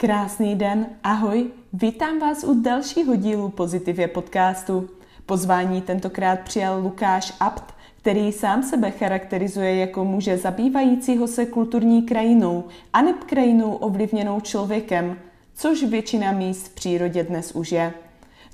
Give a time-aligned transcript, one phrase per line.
[0.00, 4.90] Krásný den, ahoj, vítám vás u dalšího dílu Pozitivě podcastu.
[5.26, 12.64] Pozvání tentokrát přijal Lukáš Apt, který sám sebe charakterizuje jako muže zabývajícího se kulturní krajinou
[12.92, 15.18] a neb krajinou ovlivněnou člověkem,
[15.54, 17.94] což většina míst v přírodě dnes už je.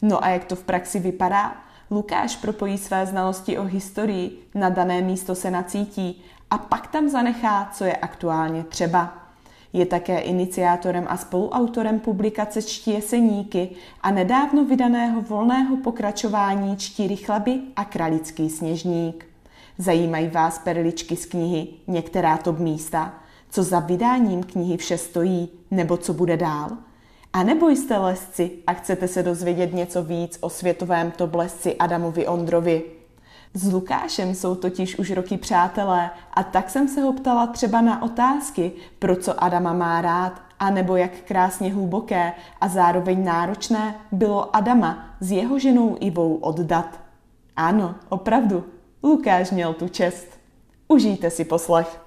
[0.03, 1.57] No a jak to v praxi vypadá?
[1.91, 7.71] Lukáš propojí své znalosti o historii, na dané místo se nacítí a pak tam zanechá,
[7.73, 9.24] co je aktuálně třeba.
[9.75, 17.61] Je také iniciátorem a spoluautorem publikace Čtí jeseníky a nedávno vydaného volného pokračování Čtí rychlaby
[17.77, 19.27] a Kralický sněžník.
[19.79, 23.15] Zajímají vás perličky z knihy Některá top místa?
[23.51, 26.71] Co za vydáním knihy vše stojí, nebo co bude dál?
[27.33, 32.27] A nebo jste lesci a chcete se dozvědět něco víc o světovém top lesci Adamovi
[32.27, 32.83] Ondrovi?
[33.55, 38.03] S Lukášem jsou totiž už roky přátelé a tak jsem se ho ptala třeba na
[38.03, 44.57] otázky, pro co Adama má rád, a nebo jak krásně hluboké a zároveň náročné bylo
[44.57, 47.01] Adama s jeho ženou Ivou oddat.
[47.57, 48.65] Ano, opravdu,
[49.03, 50.39] Lukáš měl tu čest.
[50.89, 52.01] Užijte si poslech.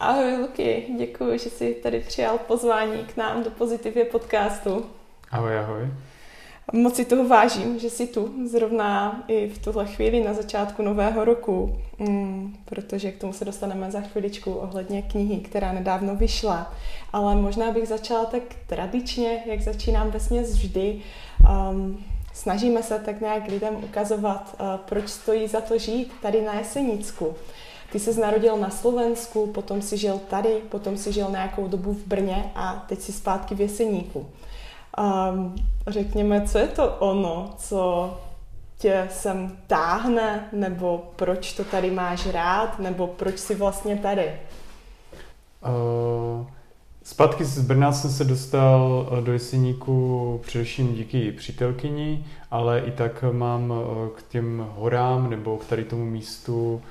[0.00, 4.86] Ahoj Luky, děkuji, že jsi tady přijal pozvání k nám do Pozitivě podcastu.
[5.30, 5.88] Ahoj, ahoj.
[6.72, 11.24] Moc si toho vážím, že jsi tu zrovna i v tuhle chvíli na začátku nového
[11.24, 16.72] roku, mm, protože k tomu se dostaneme za chviličku ohledně knihy, která nedávno vyšla.
[17.12, 21.00] Ale možná bych začala tak tradičně, jak začínám vesměs vždy.
[21.70, 26.54] Um, snažíme se tak nějak lidem ukazovat, uh, proč stojí za to žít tady na
[26.54, 27.34] Jesenicku.
[27.92, 32.06] Ty jsi narodil na Slovensku, potom si žil tady, potom si žil nějakou dobu v
[32.06, 34.26] Brně a teď si zpátky v Jeseníku.
[34.98, 35.54] Um,
[35.86, 38.14] řekněme, co je to ono, co
[38.78, 44.32] tě sem táhne, nebo proč to tady máš rád, nebo proč jsi vlastně tady?
[45.66, 46.46] Uh,
[47.02, 53.74] zpátky z Brna jsem se dostal do Jeseníku především díky přítelkyni, ale i tak mám
[54.16, 56.82] k těm horám nebo k tady tomu místu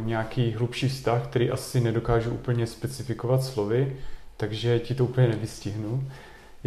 [0.00, 3.96] nějaký hlubší vztah, který asi nedokážu úplně specifikovat slovy,
[4.36, 6.04] takže ti to úplně nevystihnu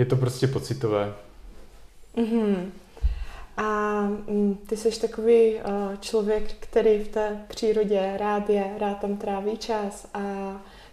[0.02, 1.14] je to prostě pocitové.
[2.16, 2.56] Mm-hmm.
[3.58, 5.62] A mm, ty jsi takový uh,
[6.00, 10.22] člověk, který v té přírodě rád je, rád tam tráví čas a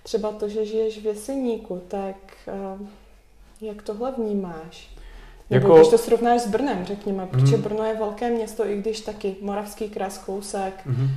[0.02, 2.16] třeba to, že žiješ v Jeseníku, tak
[2.80, 2.86] uh,
[3.60, 4.90] jak tohle vnímáš?
[5.50, 5.78] Nebo jako...
[5.78, 7.62] když to srovnáš s Brnem, řekněme, protože mm.
[7.62, 10.74] Brno je velké město, i když taky Moravský krás, kousek.
[10.86, 11.08] Mm-hmm.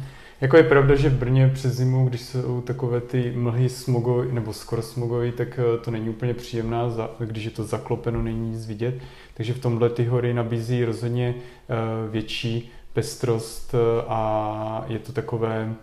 [0.41, 4.53] Jako je pravda, že v Brně přes zimu, když jsou takové ty mlhy smogový, nebo
[4.53, 8.95] skoro smogový, tak eh, to není úplně příjemná, když je to zaklopeno, není nic vidět.
[9.33, 11.75] Takže v tomhle ty hory nabízí rozhodně eh,
[12.11, 15.73] větší pestrost eh, a je to takové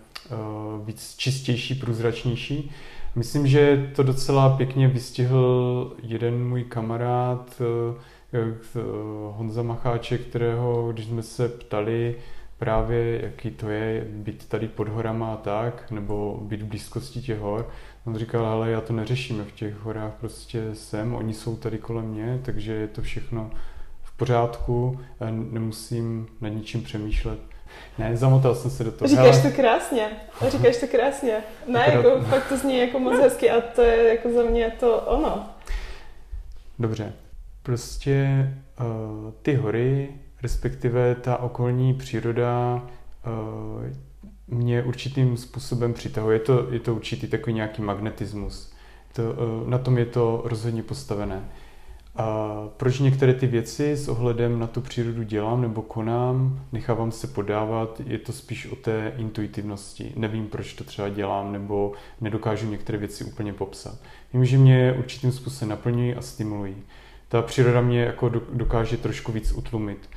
[0.85, 2.71] víc čistější, průzračnější.
[3.15, 7.63] Myslím, že to docela pěkně vystihl jeden můj kamarád,
[9.31, 12.15] Honza Macháček, kterého, když jsme se ptali,
[12.59, 17.39] právě, jaký to je být tady pod horama a tak, nebo být v blízkosti těch
[17.39, 17.71] hor.
[18.07, 22.05] On říkal, ale já to neřeším, v těch horách prostě jsem, oni jsou tady kolem
[22.05, 23.51] mě, takže je to všechno
[24.03, 27.39] v pořádku, nemusím nad ničím přemýšlet.
[27.99, 29.09] Ne, zamotal jsem se do toho.
[29.09, 29.51] Říkáš Hele.
[29.51, 30.07] to krásně,
[30.49, 31.37] říkáš to krásně.
[31.67, 35.01] Ne, jako fakt to zní jako moc hezky a to je jako za mě to
[35.01, 35.47] ono.
[36.79, 37.13] Dobře,
[37.63, 38.29] prostě
[38.81, 40.09] uh, ty hory
[40.43, 42.83] respektive ta okolní příroda
[43.25, 43.95] eh,
[44.49, 46.37] mě určitým způsobem přitahuje.
[46.37, 48.73] Je to, je to určitý takový nějaký magnetismus.
[49.13, 51.45] To, eh, na tom je to rozhodně postavené.
[52.19, 57.27] A proč některé ty věci s ohledem na tu přírodu dělám nebo konám, nechávám se
[57.27, 60.13] podávat, je to spíš o té intuitivnosti.
[60.17, 63.99] Nevím, proč to třeba dělám, nebo nedokážu některé věci úplně popsat.
[64.33, 66.77] Vím, že mě určitým způsobem naplňují a stimulují.
[67.29, 70.09] Ta příroda mě jako dokáže trošku víc utlumit.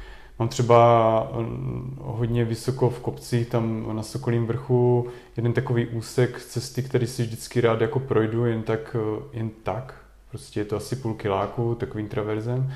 [0.42, 5.08] Mám třeba mm, hodně vysoko v kopcích, tam na Sokolím vrchu,
[5.38, 10.06] jeden takový úsek cesty, který si vždycky rád jako projdu, jen tak, eh, jen tak.
[10.30, 12.74] Prostě je to asi půl kiláku, takovým traverzem.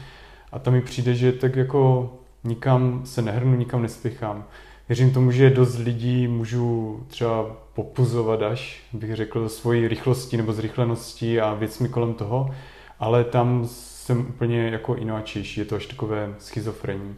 [0.52, 2.14] A tam mi přijde, že tak jako
[2.44, 4.46] nikam se nehrnu, nikam nespěchám.
[4.90, 7.44] Věřím tomu, že dost lidí můžu třeba
[7.74, 12.56] popuzovat až, bych řekl, svojí rychlostí nebo zrychleností a věcmi kolem toho,
[13.00, 17.16] ale tam jsem úplně jako inovačejší, je to až takové schizofrení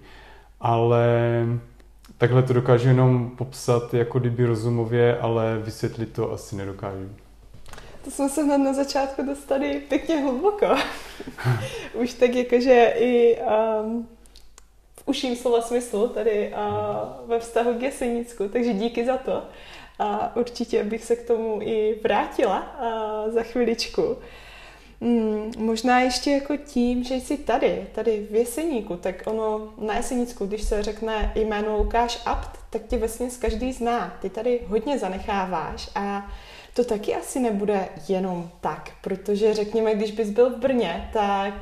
[0.59, 1.07] ale
[2.18, 7.09] takhle to dokážu jenom popsat jako kdyby rozumově, ale vysvětlit to asi nedokážu.
[8.04, 10.75] To jsme se hned na začátku dostali pěkně hluboko.
[11.94, 14.07] Už tak jakože i um,
[15.00, 19.44] v uším slova smyslu tady uh, ve vztahu k Jesenicku, takže díky za to.
[20.00, 24.18] A určitě bych se k tomu i vrátila uh, za chviličku.
[25.01, 30.45] Mm, možná ještě jako tím, že jsi tady, tady v Jeseníku, tak ono na Jesenicku,
[30.45, 34.17] když se řekne jméno Lukáš Apt, tak tě vlastně každý zná.
[34.21, 36.31] Ty tady hodně zanecháváš a
[36.73, 41.53] to taky asi nebude jenom tak, protože řekněme, když bys byl v Brně, tak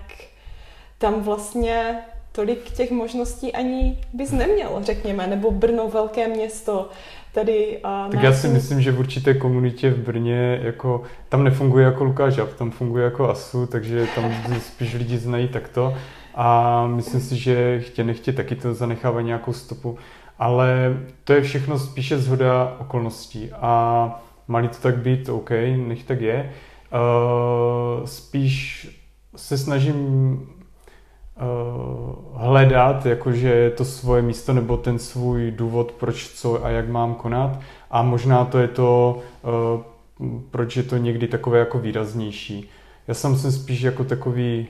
[0.98, 6.90] tam vlastně tolik těch možností ani bys neměl, řekněme, nebo Brno, velké město,
[7.36, 11.86] tady a Tak já si myslím, že v určité komunitě v Brně jako, tam nefunguje
[11.86, 15.94] jako Lukáš Žab, tam funguje jako ASU, takže tam spíš lidi znají takto.
[16.36, 19.98] A myslím si, že chtě nechtě taky to zanechává nějakou stopu,
[20.40, 23.52] ale to je všechno spíše zhoda okolností.
[23.52, 25.50] A má to tak být, OK,
[25.88, 26.52] nech tak je.
[26.94, 28.88] Uh, spíš
[29.36, 30.55] se snažím uh,
[32.34, 37.60] hledat jakože to svoje místo nebo ten svůj důvod, proč co a jak mám konat
[37.92, 42.70] a možná to je to, uh, proč je to někdy takové jako výraznější.
[43.08, 44.68] Já sám jsem spíš jako takový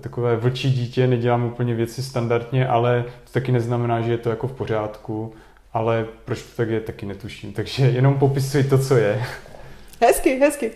[0.00, 4.48] takové vlčí dítě, nedělám úplně věci standardně, ale to taky neznamená, že je to jako
[4.48, 5.34] v pořádku,
[5.72, 7.52] ale proč to tak je, taky netuším.
[7.52, 9.22] Takže jenom popisuji to, co je.
[10.00, 10.70] Hezky, hezky.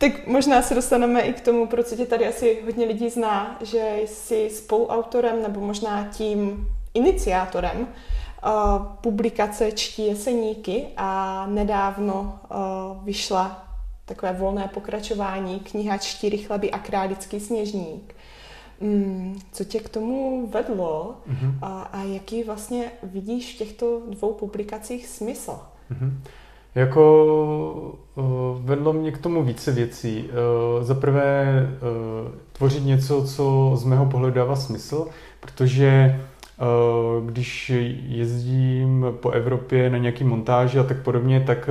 [0.00, 3.96] Tak možná se dostaneme i k tomu, proč tě tady asi hodně lidí zná, že
[4.06, 13.68] jsi spoluautorem nebo možná tím iniciátorem uh, publikace Čtí jeseníky a nedávno uh, vyšla
[14.04, 18.14] takové volné pokračování kniha Čtyři chleby a králický sněžník.
[18.80, 21.58] Mm, co tě k tomu vedlo mm-hmm.
[21.62, 25.60] a, a jaký vlastně vidíš v těchto dvou publikacích smysl?
[25.92, 26.12] Mm-hmm.
[26.74, 28.24] Jako uh,
[28.64, 30.24] vedlo mě k tomu více věcí.
[30.28, 35.06] Uh, Za prvé uh, tvořit něco, co z mého pohledu dává smysl,
[35.40, 36.20] protože
[37.26, 37.72] když
[38.08, 41.70] jezdím po Evropě na nějaký montáži a tak podobně, tak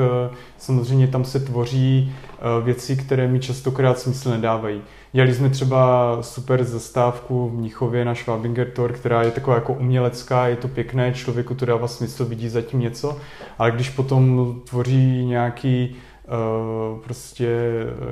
[0.58, 2.16] samozřejmě tam se tvoří
[2.64, 4.82] věci, které mi častokrát smysl nedávají.
[5.12, 10.48] Dělali jsme třeba super zastávku v Mnichově na Schwabinger Tor, která je taková jako umělecká,
[10.48, 13.18] je to pěkné, člověku to dává smysl, vidí zatím něco,
[13.58, 15.96] ale když potom tvoří nějaký
[16.30, 17.48] Uh, prostě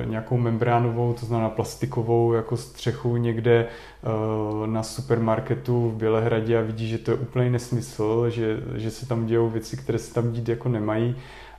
[0.02, 6.62] eh, nějakou membránovou, to znamená plastikovou jako střechu někde uh, na supermarketu v Bělehradě a
[6.62, 10.32] vidí, že to je úplný nesmysl, že, že se tam dějou věci, které se tam
[10.32, 11.16] dít jako nemají.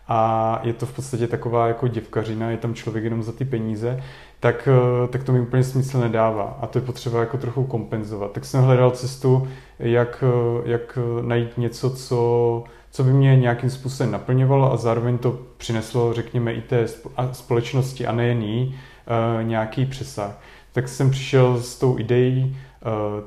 [0.07, 4.03] A je to v podstatě taková jako děvkařina, je tam člověk jenom za ty peníze,
[4.39, 8.31] tak, eh, tak to mi úplně smysl nedává a to je potřeba jako trochu kompenzovat.
[8.31, 9.47] Tak jsem hledal cestu,
[9.79, 15.39] jak, eh, jak najít něco, co, co by mě nějakým způsobem naplňovalo a zároveň to
[15.57, 16.85] přineslo, řekněme, i té
[17.31, 18.75] společnosti a nejen jí
[19.07, 20.41] eh, nějaký přesah.
[20.71, 22.57] Tak jsem přišel s tou ideí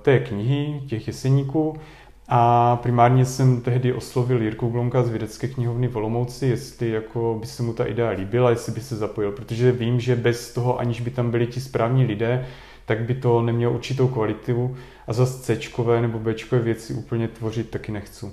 [0.02, 1.76] té knihy, těch jeseníků,
[2.34, 7.46] a primárně jsem tehdy oslovil Jirku Glonka z vědecké knihovny v Olomouci, jestli jako by
[7.46, 11.00] se mu ta idea líbila, jestli by se zapojil, protože vím, že bez toho, aniž
[11.00, 12.46] by tam byli ti správní lidé,
[12.86, 14.76] tak by to nemělo určitou kvalitu
[15.06, 15.70] a zase C
[16.00, 18.26] nebo B věci úplně tvořit taky nechci.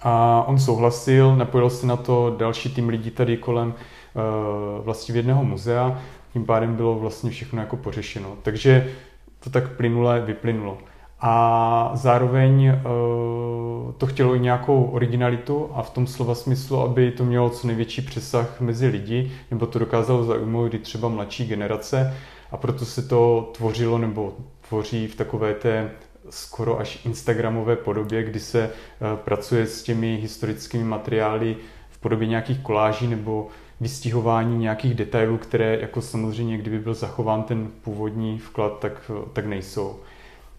[0.00, 5.44] A on souhlasil, napojil se na to další tým lidí tady kolem uh, vlastně jedného
[5.44, 6.00] muzea,
[6.32, 8.36] tím pádem bylo vlastně všechno jako pořešeno.
[8.42, 8.92] Takže
[9.40, 10.78] to tak plynule vyplynulo
[11.26, 17.24] a zároveň uh, to chtělo i nějakou originalitu a v tom slova smyslu, aby to
[17.24, 22.14] mělo co největší přesah mezi lidi, nebo to dokázalo zaujmout i třeba mladší generace
[22.50, 24.32] a proto se to tvořilo nebo
[24.68, 25.90] tvoří v takové té
[26.30, 31.56] skoro až instagramové podobě, kdy se uh, pracuje s těmi historickými materiály
[31.90, 33.48] v podobě nějakých koláží nebo
[33.80, 40.00] vystihování nějakých detailů, které jako samozřejmě, kdyby byl zachován ten původní vklad, tak, tak nejsou.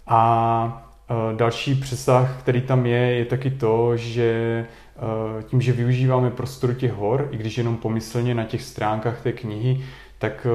[0.07, 6.31] A e, další přesah, který tam je, je taky to, že e, tím, že využíváme
[6.31, 9.83] prostoru těch hor, i když jenom pomyslně na těch stránkách té knihy,
[10.19, 10.49] tak e,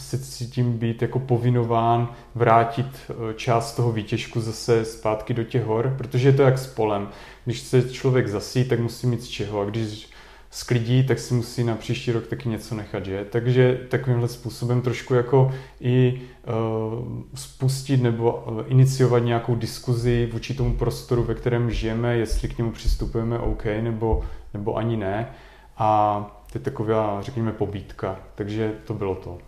[0.00, 6.28] se cítím být jako povinován vrátit část toho výtěžku zase zpátky do těch hor, protože
[6.28, 7.08] je to jak s polem.
[7.44, 9.60] Když se člověk zasí, tak musí mít z čeho.
[9.60, 10.10] A když
[10.56, 13.26] sklidí, tak si musí na příští rok taky něco nechat, že?
[13.30, 20.76] Takže takovýmhle způsobem trošku jako i uh, spustit nebo uh, iniciovat nějakou diskuzi vůči tomu
[20.76, 25.30] prostoru, ve kterém žijeme, jestli k němu přistupujeme OK nebo, nebo ani ne.
[25.78, 26.20] A
[26.52, 28.20] to je taková, řekněme, pobítka.
[28.34, 29.38] Takže to bylo to.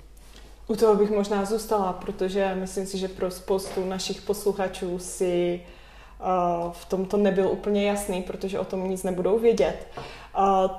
[0.67, 5.77] U toho bych možná zůstala, protože myslím si, že pro spoustu našich posluchačů si uh,
[6.72, 9.87] v tomto nebyl úplně jasný, protože o tom nic nebudou vědět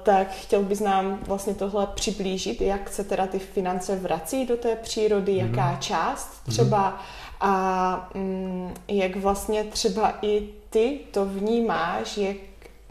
[0.04, 4.76] tak chtěl bys nám vlastně tohle přiblížit, jak se teda ty finance vrací do té
[4.76, 5.40] přírody, mm.
[5.40, 6.54] jaká část mhm.
[6.54, 7.02] třeba
[7.42, 12.38] a mm, jak vlastně třeba i ty to vnímáš, jak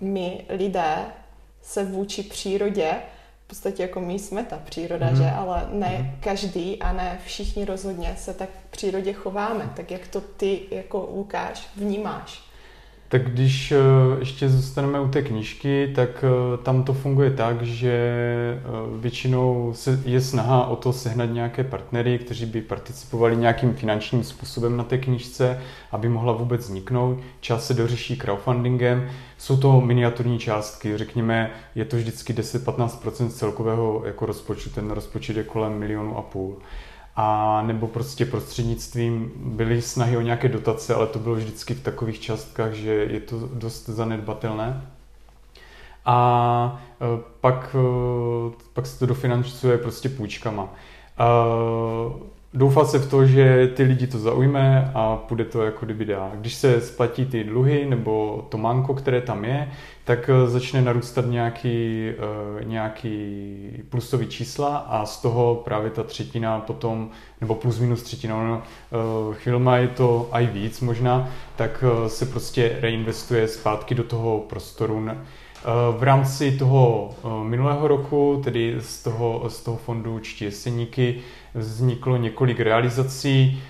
[0.00, 0.96] my lidé
[1.62, 2.94] se vůči přírodě
[3.48, 5.16] podstatě jako my jsme ta příroda, mm.
[5.16, 5.30] že?
[5.30, 6.20] Ale ne mm.
[6.20, 9.72] každý a ne všichni rozhodně se tak v přírodě chováme.
[9.76, 12.47] Tak jak to ty jako Lukáš vnímáš?
[13.10, 13.76] Tak když eh,
[14.18, 18.60] ještě zůstaneme u té knížky, tak eh, tam to funguje tak, že eh,
[19.00, 19.74] většinou
[20.04, 24.98] je snaha o to sehnat nějaké partnery, kteří by participovali nějakým finančním způsobem na té
[24.98, 25.60] knížce,
[25.92, 27.18] aby mohla vůbec vzniknout.
[27.40, 29.10] Část se dořeší crowdfundingem.
[29.38, 35.44] Jsou to miniaturní částky, řekněme, je to vždycky 10-15% celkového jako rozpočtu, ten rozpočet je
[35.44, 36.56] kolem milionu a půl
[37.20, 42.20] a nebo prostě prostřednictvím byly snahy o nějaké dotace, ale to bylo vždycky v takových
[42.20, 44.82] částkách, že je to dost zanedbatelné.
[46.04, 50.68] A e, pak, e, pak se to dofinancuje prostě půjčkama.
[52.54, 56.30] Doufal se v to, že ty lidi to zaujme a půjde to jako kdyby dál.
[56.34, 59.68] Když se splatí ty dluhy nebo to manko, které tam je,
[60.04, 62.08] tak eh, začne narůstat nějaký,
[62.58, 68.44] uh, nějaký plusový čísla a z toho právě ta třetina potom, nebo plus minus třetina,
[68.44, 68.62] no,
[69.32, 75.08] chvilma je to i víc možná, tak se prostě reinvestuje zpátky do toho prostoru.
[75.98, 77.10] V rámci toho
[77.42, 81.20] minulého roku, tedy z toho, z toho fondu Čtí jeseníky,
[81.54, 83.62] vzniklo několik realizací.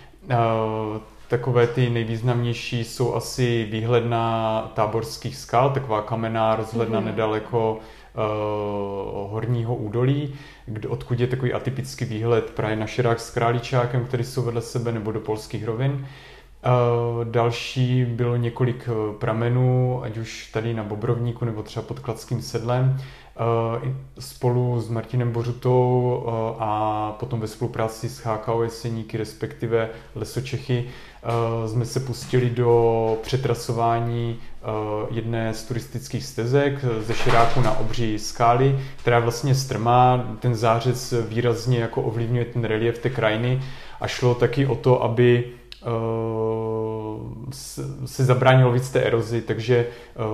[1.28, 7.06] Takové ty nejvýznamnější jsou asi výhledna táborských skal, taková kamenná rozhledna mm.
[7.06, 10.35] nedaleko uh, horního údolí,
[10.66, 14.92] kde, odkud je takový atypický výhled právě na Širák s Králíčákem, který jsou vedle sebe,
[14.92, 15.92] nebo do polských rovin.
[15.92, 22.97] Uh, další bylo několik pramenů, ať už tady na Bobrovníku nebo třeba pod Kladským sedlem.
[23.38, 30.88] Uh, spolu s Martinem Bořutou uh, a potom ve spolupráci s HKO Jeseníky, respektive Lesočechy,
[31.23, 34.64] Eh, jsme se pustili do přetrasování eh,
[35.11, 41.78] jedné z turistických stezek ze Širáku na obří skály, která vlastně strmá, ten zářez výrazně
[41.78, 43.62] jako ovlivňuje ten relief té krajiny
[44.00, 45.58] a šlo taky o to, aby eh,
[48.04, 49.87] se zabránilo víc té erozi, takže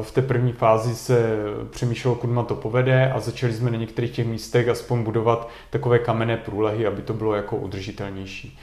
[0.02, 1.36] v té první fázi se
[1.70, 6.36] přemýšlelo, kudy to povede a začali jsme na některých těch místech aspoň budovat takové kamenné
[6.36, 8.58] průlehy, aby to bylo jako udržitelnější.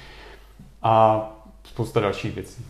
[0.83, 1.23] A
[1.63, 2.65] spousta dalších věcí.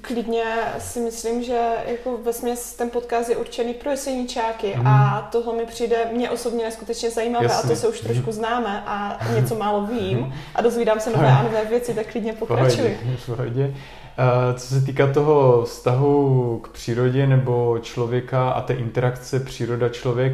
[0.00, 0.44] Klidně
[0.78, 4.86] si myslím, že jako vesměs ten podcast je určený pro jeseníčáky mm.
[4.86, 7.70] a tohle mi přijde mě osobně neskutečně zajímavé Jasně.
[7.70, 11.42] a to se už trošku známe a něco málo vím a dozvídám se nové a
[11.42, 12.96] nové věci, tak klidně pokračuj.
[13.16, 13.74] V pohodě.
[14.18, 20.32] Uh, co se týká toho vztahu k přírodě nebo člověka a té interakce příroda-člověk,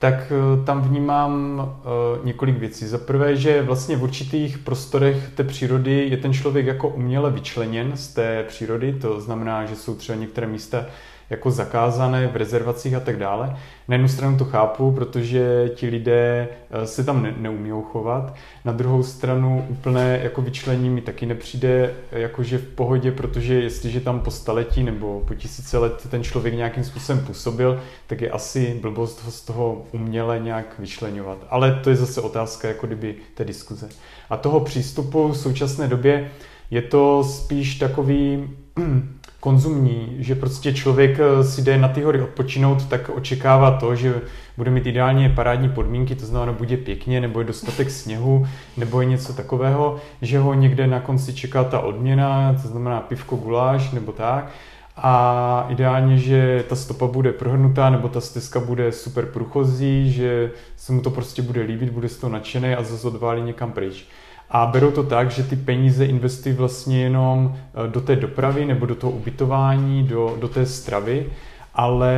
[0.00, 2.86] tak eh, tam vnímám eh, několik věcí.
[2.86, 7.96] Za prvé, že vlastně v určitých prostorech té přírody je ten člověk jako uměle vyčleněn
[7.96, 10.86] z té přírody, to znamená, že jsou třeba některé místa,
[11.30, 13.56] jako zakázané v rezervacích a tak dále.
[13.88, 18.34] Na jednu stranu to chápu, protože ti lidé eh, se tam ne, neumí chovat.
[18.64, 24.20] Na druhou stranu úplné jako vyčlení mi taky nepřijde jakože v pohodě, protože jestliže tam
[24.20, 29.24] po staletí nebo po tisíce let ten člověk nějakým způsobem působil, tak je asi blbost
[29.24, 31.38] ho z toho uměle nějak vyčlenovat.
[31.50, 33.88] Ale to je zase otázka jako kdyby té diskuze.
[34.30, 36.30] A toho přístupu v současné době
[36.70, 38.50] je to spíš takový
[39.40, 44.14] konzumní, že prostě člověk eh, si jde na ty hory odpočinout, tak očekává to, že
[44.56, 49.06] bude mít ideálně parádní podmínky, to znamená, bude pěkně, nebo je dostatek sněhu, nebo je
[49.06, 54.12] něco takového, že ho někde na konci čeká ta odměna, to znamená pivko, guláš, nebo
[54.12, 54.50] tak.
[54.96, 60.92] A ideálně, že ta stopa bude prohrnutá, nebo ta stezka bude super průchozí, že se
[60.92, 64.06] mu to prostě bude líbit, bude z toho nadšený a zase odválí někam pryč
[64.50, 68.86] a berou to tak, že ty peníze investují vlastně jenom eh, do té dopravy nebo
[68.86, 71.26] do toho ubytování, do, do té stravy,
[71.74, 72.14] ale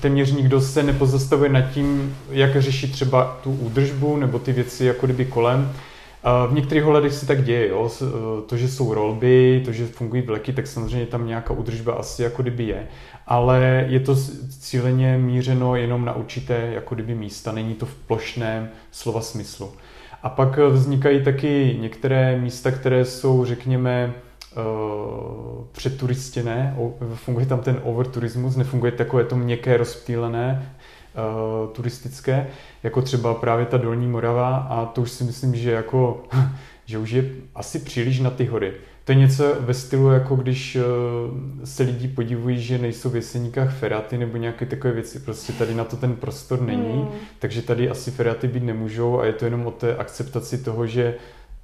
[0.00, 5.06] téměř nikdo se nepozastavuje nad tím, jak řešit třeba tu údržbu nebo ty věci jako
[5.06, 5.72] kdyby kolem.
[6.24, 7.90] Eh, v některých ohledech se tak děje, jo?
[8.02, 8.06] Eh,
[8.46, 12.42] to, že jsou rolby, to, že fungují vleky, tak samozřejmě tam nějaká údržba asi jako
[12.42, 12.86] kdyby je,
[13.26, 14.16] ale je to
[14.60, 19.72] cíleně mířeno jenom na určité jako kdyby místa, není to v plošném slova smyslu.
[20.22, 24.14] A pak eh, vznikají taky některé místa, které jsou, řekněme,
[24.52, 24.56] eh,
[25.72, 26.76] přeturistěné,
[27.14, 30.72] funguje tam ten overturismus, nefunguje takové to měkké, rozptýlené,
[31.18, 32.46] uh, turistické,
[32.82, 36.22] jako třeba právě ta Dolní Morava a to už si myslím, že jako,
[36.86, 38.72] že už je asi příliš na ty hory.
[39.08, 40.84] To je něco ve stylu, jako když uh,
[41.64, 45.18] se lidi podivují, že nejsou v Jeseníkách feraty nebo nějaké takové věci.
[45.18, 47.08] Prostě tady na to ten prostor není, hmm.
[47.38, 51.14] takže tady asi feraty být nemůžou a je to jenom o té akceptaci toho, že,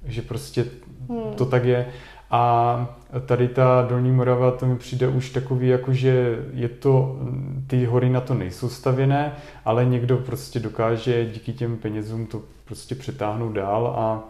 [0.05, 0.65] že prostě
[1.09, 1.33] hmm.
[1.35, 1.87] to tak je.
[2.31, 7.19] A tady ta Dolní Morava, to mi přijde už takový, jako že je to,
[7.67, 9.31] ty hory na to nejsou stavěné,
[9.65, 14.23] ale někdo prostě dokáže díky těm penězům to prostě přetáhnout dál a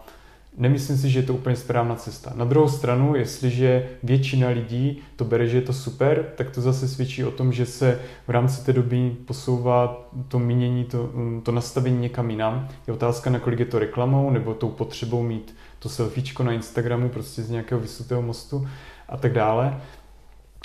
[0.58, 2.32] nemyslím si, že je to úplně správná cesta.
[2.36, 6.88] Na druhou stranu, jestliže většina lidí to bere, že je to super, tak to zase
[6.88, 11.10] svědčí o tom, že se v rámci té doby posouvá to mínění, to,
[11.44, 12.68] to nastavení někam jinam.
[12.88, 17.44] Je otázka, nakolik je to reklamou nebo tou potřebou mít to selfiečko na Instagramu prostě
[17.44, 18.68] z nějakého vysutého mostu
[19.10, 19.82] a tak dále.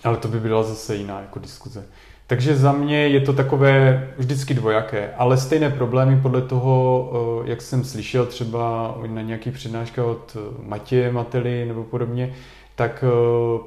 [0.05, 1.87] Ale to by byla zase jiná jako diskuze.
[2.31, 7.63] Takže za mě je to takové vždycky dvojaké, ale stejné problémy podle toho, eh, jak
[7.63, 12.35] jsem slyšel třeba na nějaký přednáška od Matěje Mately nebo podobně,
[12.75, 13.11] tak eh,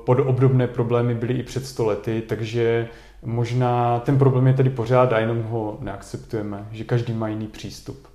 [0.06, 2.88] pod obdobné problémy byly i před 100 lety, takže
[3.26, 8.08] možná ten problém je tady pořád a jenom ho neakceptujeme, že každý má jiný přístup.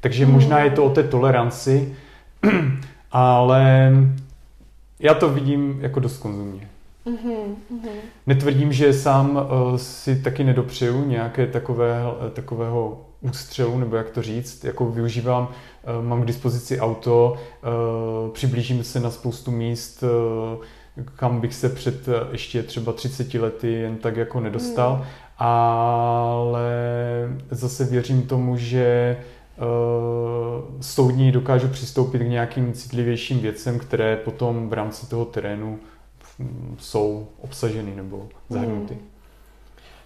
[0.00, 1.94] Takže možná je to o té toleranci,
[3.12, 3.92] ale
[4.98, 6.73] já to vidím jako dost konzumně.
[7.06, 7.56] Mm-hmm,
[8.26, 14.22] Netvrdím, že sám uh, si taky nedopřeju nějaké takové, uh, takového ústřelu, nebo jak to
[14.22, 15.48] říct, jako využívám,
[15.98, 20.64] uh, mám k dispozici auto, uh, přiblížím se na spoustu míst, uh,
[21.16, 25.04] kam bych se před ještě třeba 30 lety jen tak jako nedostal, mm.
[25.38, 26.68] ale
[27.50, 29.16] zase věřím tomu, že
[29.56, 29.64] uh,
[30.80, 35.78] soudní dokážu přistoupit k nějakým citlivějším věcem, které potom v rámci toho terénu
[36.78, 38.94] jsou obsaženy nebo zahrnuty.
[38.94, 39.10] Hmm.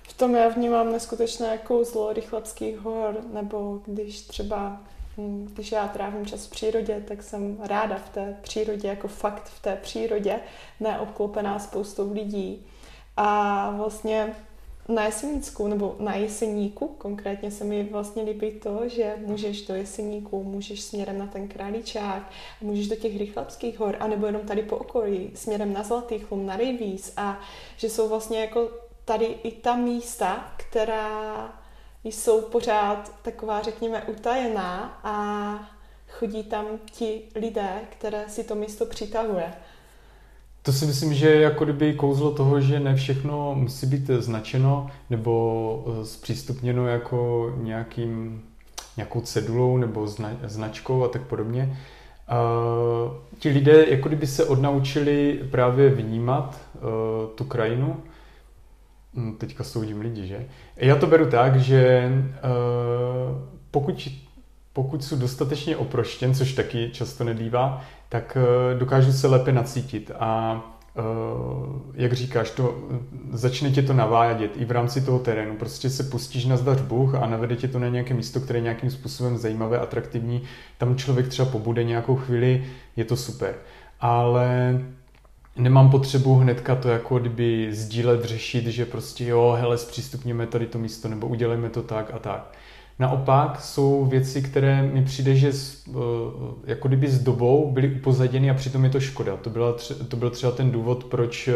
[0.02, 4.80] V tom já vnímám neskutečné kouzlo rychlackých hor, nebo když třeba,
[5.18, 9.49] hm, když já trávím čas v přírodě, tak jsem ráda v té přírodě, jako fakt
[9.49, 10.40] v té přírodě,
[10.80, 12.66] neobklopená spoustou lidí.
[13.16, 14.35] A vlastně
[14.88, 20.45] na Jesenícku nebo na Jeseníku konkrétně se mi vlastně líbí to, že můžeš do Jeseníku,
[20.45, 22.30] můžeš směrem na ten Králíčák,
[22.61, 26.57] můžeš do těch Rychlapských hor, anebo jenom tady po okolí, směrem na Zlatý chlum, na
[26.57, 27.40] Rejvíz a
[27.76, 28.71] že jsou vlastně jako
[29.04, 31.52] tady i ta místa, která
[32.04, 35.78] jsou pořád taková, řekněme, utajená a
[36.09, 39.54] chodí tam ti lidé, které si to místo přitahuje.
[40.68, 44.90] To si myslím, že je jako kdyby kouzlo toho, že ne všechno musí být značeno
[45.11, 48.42] nebo eh, zpřístupněno jako nějakým,
[48.96, 51.78] nějakou cedulou nebo zna, značkou a tak podobně.
[52.28, 56.81] Uh, ti lidé jako kdyby se odnaučili právě vnímat uh,
[57.35, 57.96] tu krajinu.
[59.14, 60.46] Hm, teďka soudím lidi, že?
[60.76, 63.38] Já to beru tak, že uh,
[63.70, 64.09] pokud,
[64.72, 70.62] pokud jsou dostatečně oproštěn, což taky často nebývá, tak eh, dokážu se lépe nacítit a
[70.97, 71.03] eh,
[71.94, 72.79] jak říkáš, to,
[73.33, 75.57] začne tě to navádět i v rámci toho terénu.
[75.57, 78.62] Prostě se pustíš na zdař Bůh a navede tě to na nějaké místo, které je
[78.62, 80.42] nějakým způsobem zajímavé, atraktivní.
[80.79, 82.64] Tam člověk třeba pobude nějakou chvíli,
[82.97, 83.55] je to super.
[84.01, 84.81] Ale
[85.57, 90.79] nemám potřebu hnedka to jako kdyby sdílet, řešit, že prostě jo, hele, zpřístupněme tady to
[90.79, 92.53] místo, nebo udělejme to tak a tak.
[92.98, 95.92] Naopak jsou věci, které mi přijde, že s, eh,
[96.64, 99.37] jako kdyby s dobou byly upozaděny a přitom je to škoda.
[99.37, 99.76] To, byla,
[100.08, 101.48] to byl třeba ten důvod, proč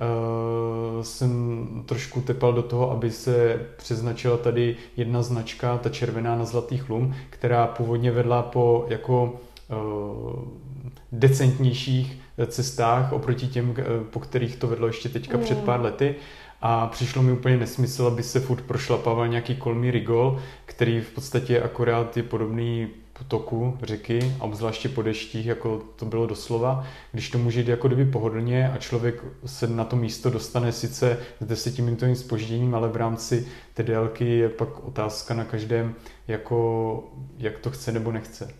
[0.00, 6.44] Uh, jsem trošku tepal do toho, aby se přeznačila tady jedna značka, ta červená na
[6.44, 10.42] zlatý chlum, která původně vedla po jako uh,
[11.12, 13.74] decentnějších cestách oproti těm,
[14.10, 15.42] po kterých to vedlo ještě teďka mm.
[15.42, 16.14] před pár lety
[16.62, 20.38] a přišlo mi úplně nesmysl, aby se furt prošlapával nějaký kolmý rigol,
[20.80, 22.88] který v podstatě akorát je podobný
[23.18, 27.88] potoku řeky, a obzvláště po deštích, jako to bylo doslova, když to může jít jako
[27.88, 32.96] kdyby pohodlně a člověk se na to místo dostane sice s desetiminutovým spožděním, ale v
[32.96, 35.94] rámci té délky je pak otázka na každém,
[36.28, 37.04] jako,
[37.38, 38.54] jak to chce nebo nechce.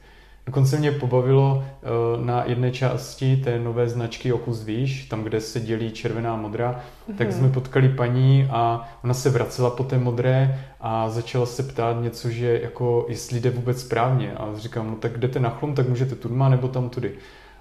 [0.46, 1.86] Dokonce mě pobavilo eh,
[2.24, 6.72] na jedné části té nové značky Okus Výš, tam, kde se dělí červená a modrá,
[6.72, 7.16] mm-hmm.
[7.16, 7.36] tak mhm.
[7.36, 12.30] jsme potkali paní a ona se vracela po té modré a začala se ptát něco,
[12.30, 14.32] že jako jestli jde vůbec správně.
[14.32, 17.12] A říkám, no tak jdete na chlum, tak můžete tudma nebo tam tudy.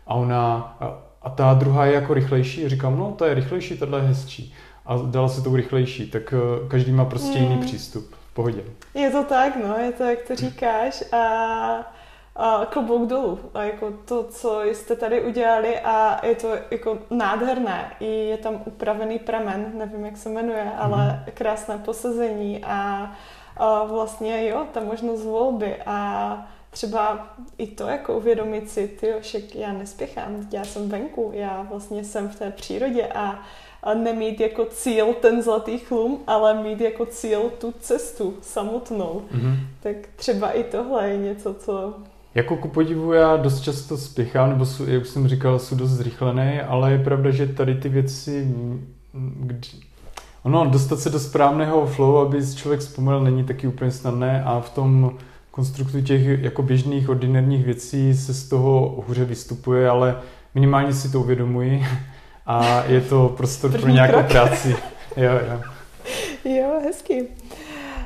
[0.08, 2.70] A ona, a, a ta druhá je jako rychlejší.
[2.70, 4.54] Říkám, no ta je rychlejší, tahle je hezčí.
[4.86, 7.44] A dala se tou rychlejší, tak eh, každý má prostě mm.
[7.44, 8.16] jiný přístup.
[8.32, 8.62] V pohodě.
[8.94, 11.04] Je to tak, no, je to, jak to říkáš.
[11.14, 11.94] A
[12.40, 13.40] a klobouk dolů.
[13.54, 17.92] A jako to, co jste tady udělali a je to jako nádherné.
[18.00, 21.32] I je tam upravený pramen, nevím, jak se jmenuje, ale mm-hmm.
[21.34, 23.12] krásné posazení a,
[23.58, 29.56] a vlastně jo, ta možnost volby a třeba i to jako uvědomit si, ty však
[29.56, 33.40] já nespěchám, já jsem venku, já vlastně jsem v té přírodě a,
[33.84, 39.22] a nemít jako cíl ten zlatý chlum, ale mít jako cíl tu cestu samotnou.
[39.32, 39.56] Mm-hmm.
[39.80, 41.94] Tak třeba i tohle je něco, co
[42.36, 46.60] Jako ku podivu já dost často spěchám, nebo jsou, jak jsem říkal, jsou dost zrychlený,
[46.62, 48.54] ale je pravda, že tady ty věci,
[49.14, 49.60] kdy,
[50.44, 54.70] ono, dostat se do správného flow, aby člověk vzpomněl, není taky úplně snadné a v
[54.70, 55.18] tom
[55.52, 60.20] konstruktu těch jako běžných, ordinárních věcí se z toho hůře vystupuje, ale
[60.56, 61.86] minimálně si to uvědomuji
[62.46, 64.28] a je to prostor První pro nějakou krok.
[64.32, 64.76] práci.
[65.18, 65.62] Jo, jo.
[66.56, 67.28] Jo, hezky.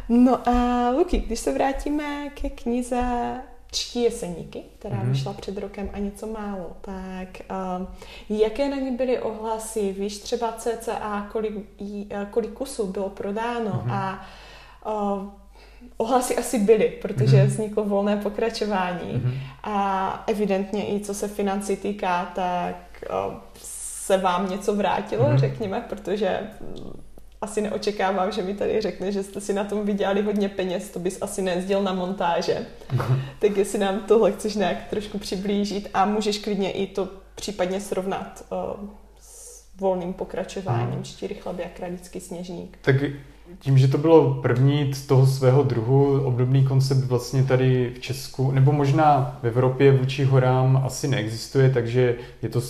[0.10, 3.02] No a Luky, když se vrátíme ke knize
[3.74, 5.10] Čtí jeseníky, která mm-hmm.
[5.10, 7.28] vyšla před rokem a něco málo, tak
[7.80, 7.88] uh,
[8.30, 9.96] jaké na ní byly ohlasy?
[10.00, 11.54] Víš třeba cca, kolik,
[12.32, 13.92] kolik kusů bylo prodáno mm-hmm.
[13.92, 14.26] a
[14.86, 15.30] uh,
[15.98, 17.48] ohlasy asi byly, protože mm-hmm.
[17.48, 19.38] vzniklo volné pokračování mm-hmm.
[19.64, 23.36] a evidentně i co se financí týká, tak uh,
[24.04, 25.38] se vám něco vrátilo, mm-hmm.
[25.38, 26.40] řekněme, protože
[27.44, 31.00] asi neočekávám, že mi tady řekne, že jste si na tom vydělali hodně peněz, to
[31.00, 32.66] bys asi nezděl na montáže.
[33.40, 38.46] tak jestli nám tohle chceš nějak trošku přiblížit a můžeš klidně i to případně srovnat
[38.52, 41.04] uh, s volným pokračováním hmm.
[41.04, 42.78] Čtyři chleby a kralický sněžník.
[42.82, 42.96] Tak
[43.60, 48.52] tím, že to bylo první z toho svého druhu, obdobný koncept vlastně tady v Česku,
[48.52, 52.62] nebo možná v Evropě vůči horám asi neexistuje, takže je to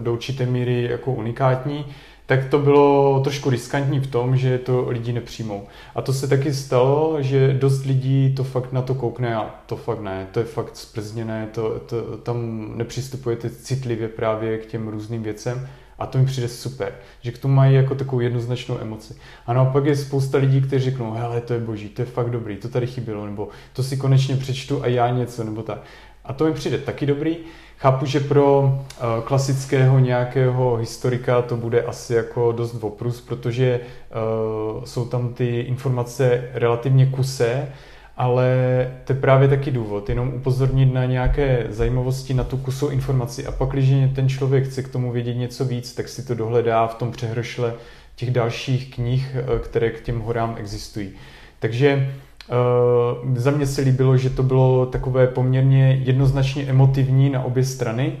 [0.00, 1.84] do určité míry jako unikátní
[2.26, 5.66] tak to bylo trošku riskantní v tom, že to lidi nepřijmou.
[5.94, 9.76] A to se taky stalo, že dost lidí to fakt na to koukne a to
[9.76, 15.22] fakt ne, to je fakt sprzněné, to, to, tam nepřistupujete citlivě právě k těm různým
[15.22, 19.14] věcem a to mi přijde super, že k tomu mají jako takovou jednoznačnou emoci.
[19.46, 22.56] A naopak je spousta lidí, kteří řeknou, hele, to je boží, to je fakt dobrý,
[22.56, 25.78] to tady chybělo, nebo to si konečně přečtu a já něco, nebo tak.
[26.24, 27.36] A to mi přijde taky dobrý.
[27.78, 34.84] Chápu, že pro uh, klasického nějakého historika to bude asi jako dost oprus, protože uh,
[34.84, 37.68] jsou tam ty informace relativně kusé,
[38.16, 38.46] ale
[39.04, 43.52] to je právě taky důvod, jenom upozornit na nějaké zajímavosti, na tu kusou informaci a
[43.52, 46.94] pak, když ten člověk chce k tomu vědět něco víc, tak si to dohledá v
[46.94, 47.74] tom přehrošle
[48.16, 51.10] těch dalších knih, eh, které k těm horám existují.
[51.58, 52.14] Takže
[52.48, 58.12] Uh, za mě se líbilo, že to bylo takové poměrně jednoznačně emotivní na obě strany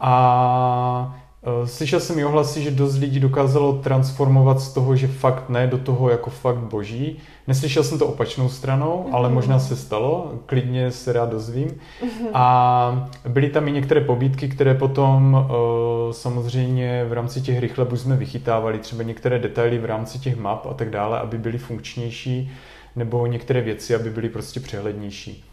[0.00, 1.16] a
[1.60, 5.66] uh, slyšel jsem i ohlasy, že dost lidí dokázalo transformovat z toho, že fakt ne,
[5.66, 7.18] do toho jako fakt boží.
[7.48, 9.14] Neslyšel jsem to opačnou stranou, mm-hmm.
[9.14, 11.68] ale možná se stalo, klidně se rád dozvím.
[11.68, 12.28] Mm-hmm.
[12.34, 18.16] A byly tam i některé pobídky, které potom uh, samozřejmě v rámci těch rychle jsme
[18.16, 22.50] vychytávali, třeba některé detaily v rámci těch map a tak dále, aby byly funkčnější
[22.96, 25.44] nebo některé věci, aby byly prostě přehlednější.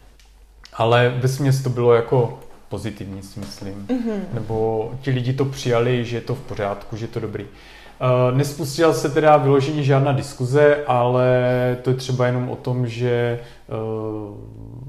[0.72, 3.86] Ale ve to bylo jako pozitivní, si myslím.
[3.86, 4.20] Mm-hmm.
[4.32, 7.44] Nebo ti lidi to přijali, že je to v pořádku, že je to dobrý.
[7.44, 11.38] Uh, nespustila se teda vyloženě žádná diskuze, ale
[11.82, 13.40] to je třeba jenom o tom, že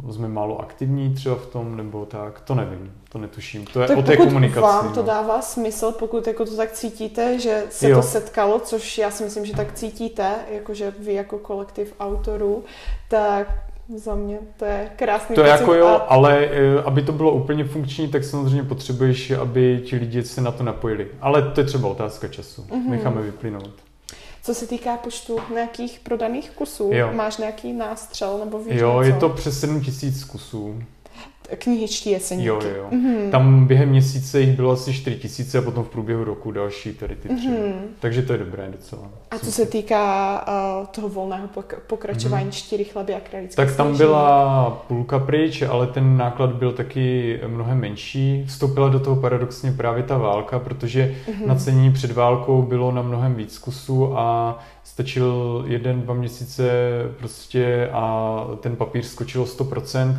[0.06, 3.66] uh, jsme málo aktivní třeba v tom, nebo tak, to nevím, to netuším.
[3.66, 4.62] To je tak o té komunikaci.
[4.62, 5.08] vám to no.
[5.08, 7.98] dává smysl, pokud jako to tak cítíte, že se jo.
[7.98, 12.64] to setkalo, což já si myslím, že tak cítíte, jakože vy jako kolektiv autorů,
[13.10, 13.48] tak
[13.96, 14.40] za mě.
[14.58, 18.24] To je krásný To je jako jo, ale eh, aby to bylo úplně funkční, tak
[18.24, 21.08] samozřejmě potřebuješ, aby ti lidi se na to napojili.
[21.22, 22.62] Ale to je třeba otázka času.
[22.62, 22.90] Mm-hmm.
[22.90, 23.74] Necháme vyplynout.
[24.44, 27.10] Co se týká počtu nějakých prodaných kusů, jo.
[27.14, 29.14] máš nějaký nástřel nebo víš Jo, něco?
[29.14, 30.76] je to přes 7 tisíc kusů
[31.56, 32.48] knihičtí jeseníky.
[32.48, 32.88] Jo, jo.
[32.92, 33.30] Mm-hmm.
[33.30, 37.16] Tam během měsíce jich bylo asi 4 tisíce a potom v průběhu roku další tady
[37.16, 37.48] ty tři.
[37.48, 37.74] Mm-hmm.
[38.00, 39.02] Takže to je dobré docela.
[39.32, 42.66] A co se týká uh, toho volného pok- pokračování mm-hmm.
[42.66, 47.80] čtyři chleby a kralické Tak tam byla půlka pryč, ale ten náklad byl taky mnohem
[47.80, 48.46] menší.
[48.48, 51.48] Vstoupila do toho paradoxně právě ta válka, protože mm-hmm.
[51.48, 56.70] na cení před válkou bylo na mnohem víc kusů a stačil jeden, dva měsíce
[57.20, 60.16] prostě a ten papír skočil 100%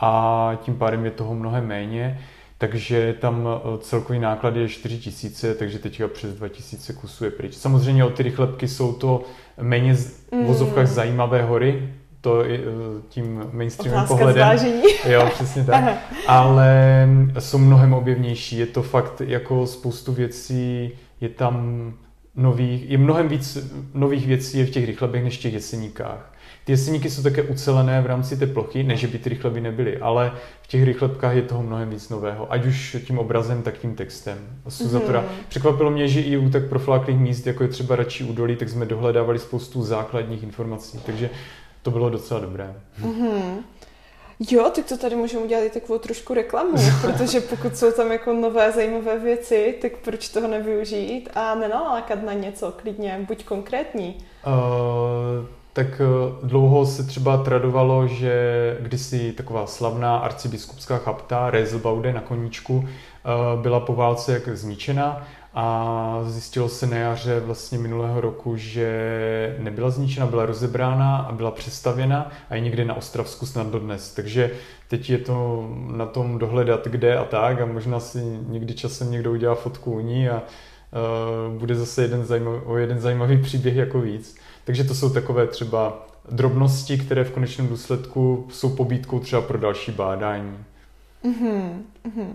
[0.00, 2.20] a tím pádem je toho mnohem méně.
[2.58, 7.30] Takže tam eh, celkový náklad je 4 tisíce, takže teďka přes 2 tisíce kusů je
[7.30, 7.54] pryč.
[7.54, 9.22] Samozřejmě o ty rychlepky jsou to
[9.60, 10.44] méně v mm.
[10.44, 12.62] vozovkách zajímavé hory, to je eh,
[13.08, 14.42] tím mainstreamem Otázka pohledem.
[14.42, 14.82] Zvážení.
[15.08, 15.98] Jo, přesně tak.
[16.26, 17.08] Ale
[17.38, 18.58] jsou mnohem objevnější.
[18.58, 21.92] Je to fakt jako spoustu věcí, je tam
[22.36, 23.58] nových, je mnohem víc
[23.94, 26.32] nových věcí je v těch rychlebech než v těch jeseníkách.
[26.68, 30.32] Ty jeseníky jsou také ucelené v rámci té plochy, než by ty rychleby nebyly, ale
[30.62, 34.38] v těch rychlebkách je toho mnohem víc nového, ať už tím obrazem, tak tím textem.
[34.68, 35.20] Suzatora.
[35.20, 35.48] Mm-hmm.
[35.48, 38.86] Překvapilo mě, že i u tak profláklých míst, jako je třeba radši údolí, tak jsme
[38.86, 41.30] dohledávali spoustu základních informací, takže
[41.82, 42.74] to bylo docela dobré.
[43.02, 43.56] Mm-hmm.
[44.50, 48.32] Jo, tak to tady můžeme udělat i takovou trošku reklamu, protože pokud jsou tam jako
[48.32, 54.16] nové zajímavé věci, tak proč toho nevyužít a nenalákat na něco klidně, buď konkrétní.
[54.46, 62.20] Uh, tak eh, dlouho se třeba tradovalo, že kdysi taková slavná arcibiskupská chapta Rezelbaude na
[62.20, 63.28] koníčku eh,
[63.62, 69.90] byla po válce jak zničena a zjistilo se na jaře vlastně minulého roku, že nebyla
[69.90, 74.14] zničena, byla rozebrána a byla přestavěna a je někde na Ostravsku snad dodnes.
[74.14, 74.50] Takže
[74.88, 79.32] teď je to na tom dohledat kde a tak a možná si někdy časem někdo
[79.32, 84.00] udělá fotku u ní a uh, bude zase jeden zajímavý, o jeden zajímavý příběh jako
[84.00, 84.38] víc.
[84.68, 89.92] Takže to jsou takové třeba drobnosti, které v konečném důsledku jsou pobídkou třeba pro další
[89.92, 90.58] bádání.
[91.24, 92.32] Mm-hmm, mm-hmm.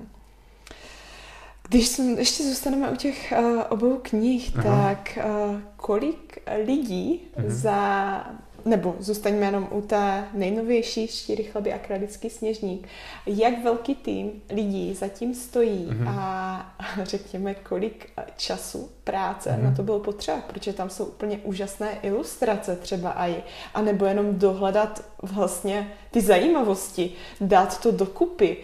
[1.69, 4.63] Když jsem, ještě zůstaneme u těch uh, obou knih, Aha.
[4.63, 7.50] tak uh, kolik lidí uh-huh.
[7.50, 8.24] za,
[8.65, 12.88] nebo zůstaňme jenom u té nejnovější Štíry chleby a kralický sněžník,
[13.26, 16.10] jak velký tým lidí zatím stojí uh-huh.
[16.10, 19.63] a řekněme, kolik času, práce uh-huh.
[19.63, 24.39] na to bylo potřeba, protože tam jsou úplně úžasné ilustrace třeba i, a nebo jenom
[24.39, 28.58] dohledat vlastně ty zajímavosti, dát to dokupy,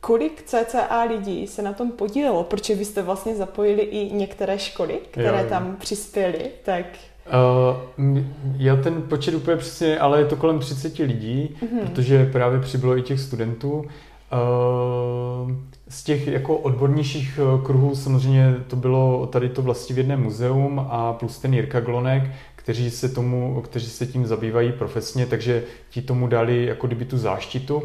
[0.00, 5.00] kolik cca lidí se na tom podílelo, protože vy jste vlastně zapojili i některé školy,
[5.10, 5.48] které jo, jo.
[5.48, 6.86] tam přispěly, tak...
[7.30, 8.18] Uh,
[8.56, 11.80] já ten počet úplně přesně, ale je to kolem 30 lidí, mm-hmm.
[11.80, 13.84] protože právě přibylo i těch studentů.
[14.32, 15.52] Uh,
[15.90, 21.38] z těch jako odbornějších eh, kruhů samozřejmě to bylo tady to vlastivědné muzeum a plus
[21.38, 26.66] ten Jirka Glonek, kteří se, tomu, kteří se tím zabývají profesně, takže ti tomu dali
[26.66, 27.82] jako kdyby tu záštitu.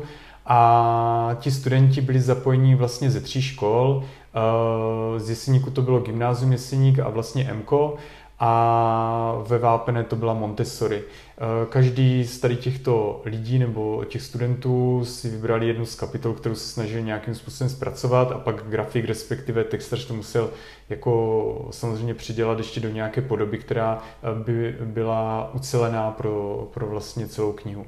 [0.48, 4.04] A ti studenti byli zapojeni vlastně ze tří škol.
[4.36, 7.96] Eh, z Jeseníku to bylo gymnázium Jeseník a vlastně MKO
[8.40, 11.04] a ve Vápene to byla Montessori.
[11.04, 16.56] Eh, každý z tady těchto lidí nebo těch studentů si vybrali jednu z kapitol, kterou
[16.56, 20.50] se snažili nějakým způsobem zpracovat a pak grafik, respektive textař to musel
[20.90, 27.28] jako samozřejmě přidělat ještě do nějaké podoby, která eh, by byla ucelená pro, pro vlastně
[27.28, 27.86] celou knihu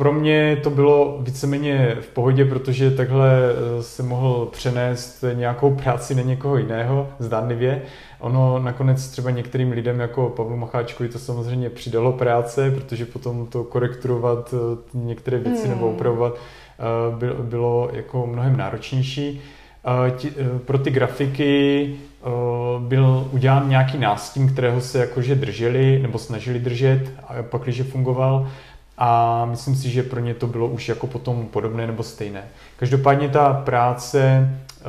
[0.00, 6.14] pro mě to bylo víceméně v pohodě, protože takhle eh, se mohl přenést nějakou práci
[6.14, 7.82] na někoho jiného, zdánlivě.
[8.18, 13.64] Ono nakonec třeba některým lidem jako Pavlu Macháčkovi to samozřejmě přidalo práce, protože potom to
[13.64, 15.70] korekturovat eh, některé věci mm.
[15.70, 15.94] nebo hmm.
[15.94, 19.40] upravovat eh, bylo jako mnohem náročnější.
[20.64, 21.94] Pro ty grafiky
[22.78, 28.48] byl udělán nějaký nástin, kterého se jakože drželi nebo snažili držet, a pak, když fungoval
[29.02, 32.44] a myslím si, že pro ně to bylo už jako potom podobné nebo stejné.
[32.76, 34.84] Každopádně ta práce, eh,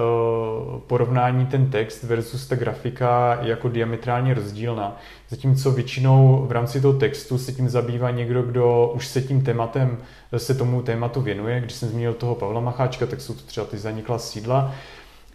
[0.88, 4.97] porovnání ten text versus ta grafika je jako diametrálně rozdílná.
[5.30, 9.97] Zatímco většinou v rámci toho textu se tím zabývá někdo, kdo už se tím tématem,
[10.38, 11.60] se tomu tématu věnuje.
[11.60, 14.74] Když jsem zmínil toho Pavla Macháčka, tak jsou to třeba ty zaniklá sídla.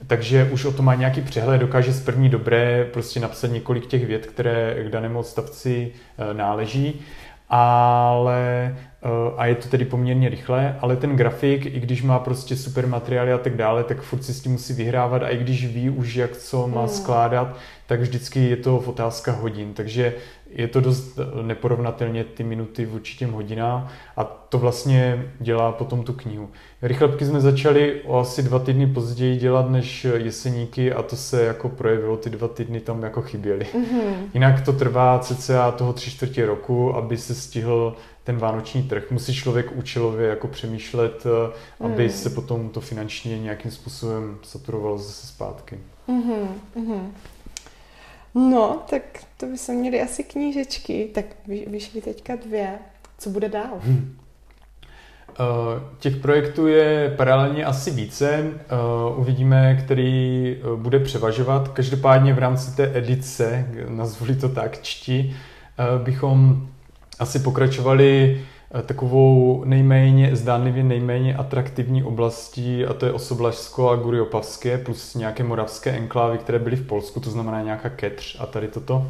[0.07, 4.07] Takže už o tom má nějaký přehled, dokáže z první dobré prostě napsat několik těch
[4.07, 7.01] věd, které k danému odstavci eh, náleží
[7.49, 12.57] ale eh, a je to tedy poměrně rychle, ale ten grafik, i když má prostě
[12.57, 15.67] super materiály a tak dále, tak furt si s tím musí vyhrávat a i když
[15.67, 16.89] ví už, jak co má hmm.
[16.89, 17.57] skládat,
[17.87, 20.15] tak vždycky je to v otázka hodin, takže
[20.57, 26.13] je to dost neporovnatelně ty minuty vůči těm hodinám a to vlastně dělá potom tu
[26.13, 26.49] knihu.
[26.83, 31.69] Rychlebky jsme začali o asi dva týdny později dělat než jeseníky a to se jako
[31.69, 33.67] projevilo, ty dva týdny tam jako chyběly.
[33.75, 34.15] Mm-hmm.
[34.35, 39.11] Jinak to trvá cca toho tři čtvrtě roku, aby se stihl ten vánoční trh.
[39.11, 41.25] Musí člověk účelově jako přemýšlet,
[41.81, 42.11] aby mm.
[42.11, 45.79] se potom to finančně nějakým způsobem saturovalo zase zpátky.
[46.09, 47.09] Mm-hmm.
[48.37, 49.03] No, tak
[49.37, 51.11] to by se měly asi knížečky.
[51.15, 51.25] Tak
[51.67, 52.79] vyšly teďka dvě.
[53.19, 53.79] Co bude dál?
[53.79, 54.17] Hmm.
[55.99, 58.45] Těch projektů je paralelně asi více.
[58.45, 61.69] Uh, uvidíme, který uh, bude převažovat.
[61.69, 65.37] Každopádně v rámci té edice, nazvu to tak, čti,
[66.05, 66.69] bychom
[67.19, 68.56] asi pokračovali Eh,
[68.87, 74.21] takovou nejméně, zdánlivě nejméně atraktivní oblastí a to je Osoblažsko a Gury
[74.85, 79.07] plus nějaké moravské enklávy, které byly v Polsku, to znamená nějaká Ketř a tady toto.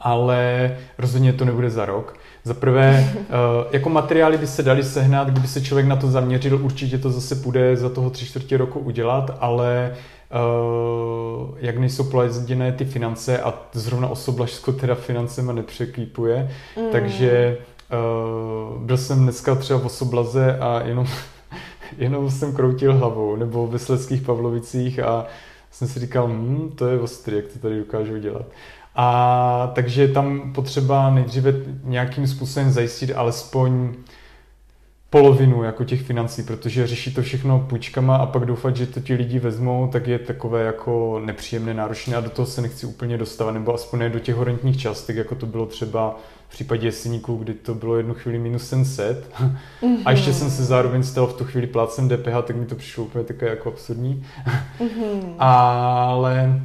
[0.00, 2.18] Ale rozhodně to nebude za rok.
[2.44, 3.24] Za prvé, eh,
[3.70, 7.34] jako materiály by se dali sehnat, kdyby se člověk na to zaměřil, určitě to zase
[7.34, 9.96] půjde za toho tři čtvrtě roku udělat, ale
[10.34, 16.84] Uh, jak nejsou plazeděné ty finance a zrovna Osoblažsko teda financema nepřeklípuje, mm.
[16.92, 17.58] takže
[17.90, 21.06] Uh, byl jsem dneska třeba v Osoblaze a jenom,
[21.98, 25.26] jenom jsem kroutil hlavou, nebo ve Sleckých Pavlovicích a
[25.70, 28.46] jsem si říkal, hm, to je ostrý, jak to tady dokážu dělat.
[28.94, 31.52] A takže tam potřeba nejdříve
[31.84, 33.94] nějakým způsobem zajistit alespoň
[35.10, 39.14] polovinu jako těch financí, protože řeší to všechno půjčkama a pak doufat, že to ti
[39.14, 43.52] lidi vezmou, tak je takové jako nepříjemné, náročné a do toho se nechci úplně dostávat,
[43.52, 46.16] nebo aspoň ne do těch horentních částek, jako to bylo třeba
[46.48, 49.96] v případě jeseníků, kdy to bylo jednu chvíli minus 700 mm-hmm.
[50.04, 53.04] a ještě jsem se zároveň stal v tu chvíli plácem DPH, tak mi to přišlo
[53.04, 54.26] úplně také jako absurdní.
[54.80, 55.34] mm-hmm.
[55.38, 56.60] Ale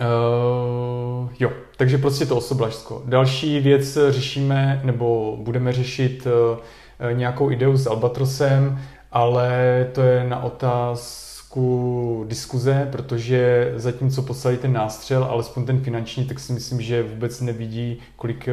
[0.00, 3.02] Uh, jo, takže prostě to osoblažsko.
[3.06, 6.58] Další věc řešíme, nebo budeme řešit uh,
[7.12, 8.78] nějakou ideu s Albatrosem,
[9.12, 9.50] ale
[9.92, 16.52] to je na otázku diskuze, protože zatímco poslali ten nástřel, alespoň ten finanční, tak si
[16.52, 18.52] myslím, že vůbec nevidí, kolik, eh,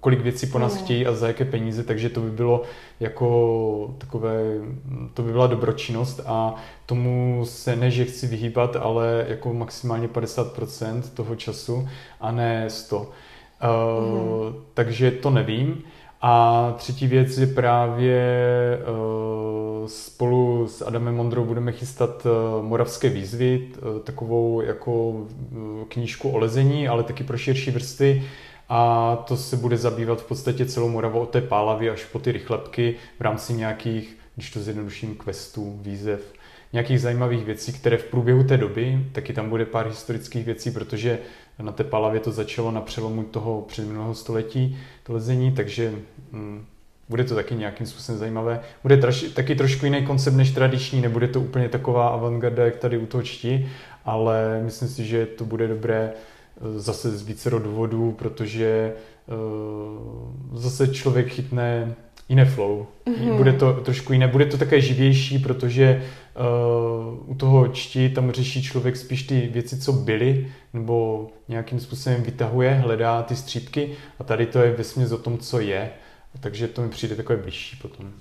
[0.00, 2.62] kolik věcí po nás chtějí a za jaké peníze, takže to by bylo
[3.00, 4.40] jako takové,
[5.14, 6.54] to by byla dobročinnost a
[6.86, 11.88] tomu se ne, že chci vyhýbat, ale jako maximálně 50% toho času
[12.20, 12.98] a ne 100.
[12.98, 13.06] Uh,
[14.48, 14.54] mm.
[14.74, 15.82] Takže to nevím.
[16.20, 18.18] A třetí věc je právě
[18.78, 25.26] uh, spolu s Adamem Mondrou budeme chystat uh, moravské výzvy, uh, takovou jako
[25.88, 28.22] knížku o lezení, ale taky pro širší vrstvy.
[28.68, 32.32] A to se bude zabývat v podstatě celou Moravou od té pálavy až po ty
[32.32, 36.32] rychlepky v rámci nějakých, když to zjednoduším, questů, výzev,
[36.72, 41.18] nějakých zajímavých věcí, které v průběhu té doby, taky tam bude pár historických věcí, protože
[41.62, 45.92] na té palavě to začalo na přelomu toho předminulého století, to lezení, takže
[46.32, 46.64] hm,
[47.08, 48.60] bude to taky nějakým způsobem zajímavé.
[48.82, 52.98] Bude traž, taky trošku jiný koncept než tradiční, nebude to úplně taková avantgarda, jak tady
[52.98, 53.68] u toho čti,
[54.04, 58.92] ale myslím si, že to bude dobré eh, zase z vícero důvodů, protože
[59.26, 61.94] uh, zase člověk chytne
[62.28, 62.86] jiné flow.
[63.06, 63.36] Mm-hmm.
[63.36, 66.02] Bude to trošku jiné, bude to také živější, protože
[67.26, 72.74] u toho čti tam řeší člověk spíš ty věci, co byly, nebo nějakým způsobem vytahuje,
[72.74, 75.90] hledá ty střípky a tady to je vesměs o tom, co je.
[76.40, 78.12] Takže to mi přijde takové blížší potom.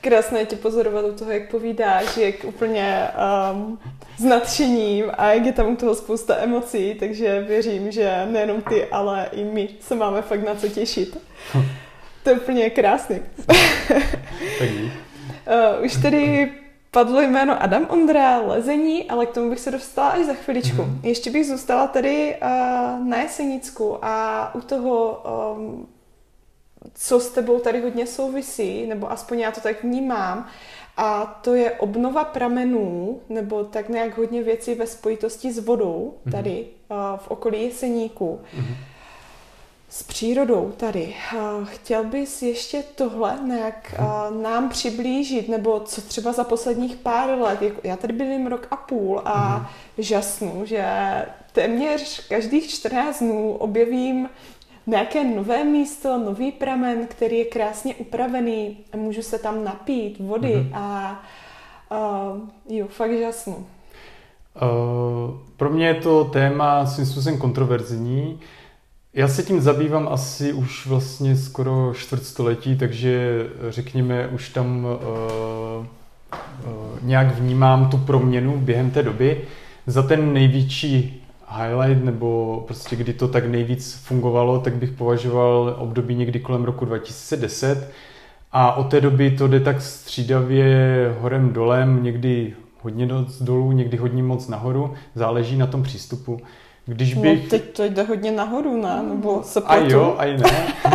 [0.00, 3.08] Krásné tě pozorovat u toho, jak povídáš, jak úplně
[3.52, 3.78] um,
[4.18, 8.86] s nadšením a jak je tam u toho spousta emocí, takže věřím, že nejenom ty,
[8.86, 11.18] ale i my se máme fakt na co těšit.
[12.22, 13.20] To je úplně krásný.
[14.58, 16.50] tak uh, už tady
[16.90, 20.82] padlo jméno Adam Ondra, lezení, ale k tomu bych se dostala až za chviličku.
[20.82, 21.00] Mm-hmm.
[21.02, 22.48] Ještě bych zůstala tady uh,
[23.08, 25.22] na Jesenicku a u toho,
[25.56, 25.88] um,
[26.94, 30.46] co s tebou tady hodně souvisí, nebo aspoň já to tak vnímám,
[30.96, 36.32] a to je obnova pramenů, nebo tak nějak hodně věcí ve spojitosti s vodou mm-hmm.
[36.32, 38.40] tady uh, v okolí Jeseníku.
[38.56, 38.89] Mm-hmm
[39.90, 41.14] s přírodou tady.
[41.64, 43.94] Chtěl bys ještě tohle nějak
[44.42, 47.58] nám přiblížit, nebo co třeba za posledních pár let?
[47.84, 49.66] Já tady bylím rok a půl a mm.
[49.98, 50.84] žasnu, že
[51.52, 54.28] téměř každých 14 dnů objevím
[54.86, 60.56] nějaké nové místo, nový pramen, který je krásně upravený a můžu se tam napít vody
[60.56, 60.74] mm.
[60.74, 61.22] a,
[61.90, 62.32] a
[62.68, 63.54] jo, fakt žasnu.
[64.62, 68.40] Uh, pro mě je to téma svým způsobem kontroverzní.
[69.14, 75.86] Já se tím zabývám asi už vlastně skoro čtvrtstoletí, takže řekněme, už tam uh,
[76.66, 79.40] uh, nějak vnímám tu proměnu během té doby.
[79.86, 81.24] Za ten největší
[81.58, 86.84] highlight, nebo prostě kdy to tak nejvíc fungovalo, tak bych považoval období někdy kolem roku
[86.84, 87.92] 2010.
[88.52, 93.08] A od té doby to jde tak střídavě horem dolem, někdy hodně
[93.40, 96.40] dolů, někdy hodně moc nahoru, záleží na tom přístupu.
[96.90, 97.42] Když no, bych...
[97.42, 99.02] No, teď to jde hodně nahoru, ne?
[99.08, 100.74] Nebo se A jo, a ne.
[100.84, 100.94] uh,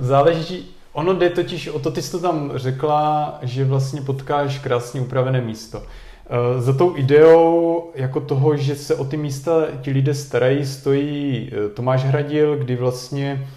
[0.00, 5.00] záleží, ono jde totiž o to, ty jsi to tam řekla, že vlastně potkáš krásně
[5.00, 5.78] upravené místo.
[5.78, 11.50] Uh, za tou ideou jako toho, že se o ty místa ti lidé starají, stojí
[11.52, 13.48] uh, Tomáš Hradil, kdy vlastně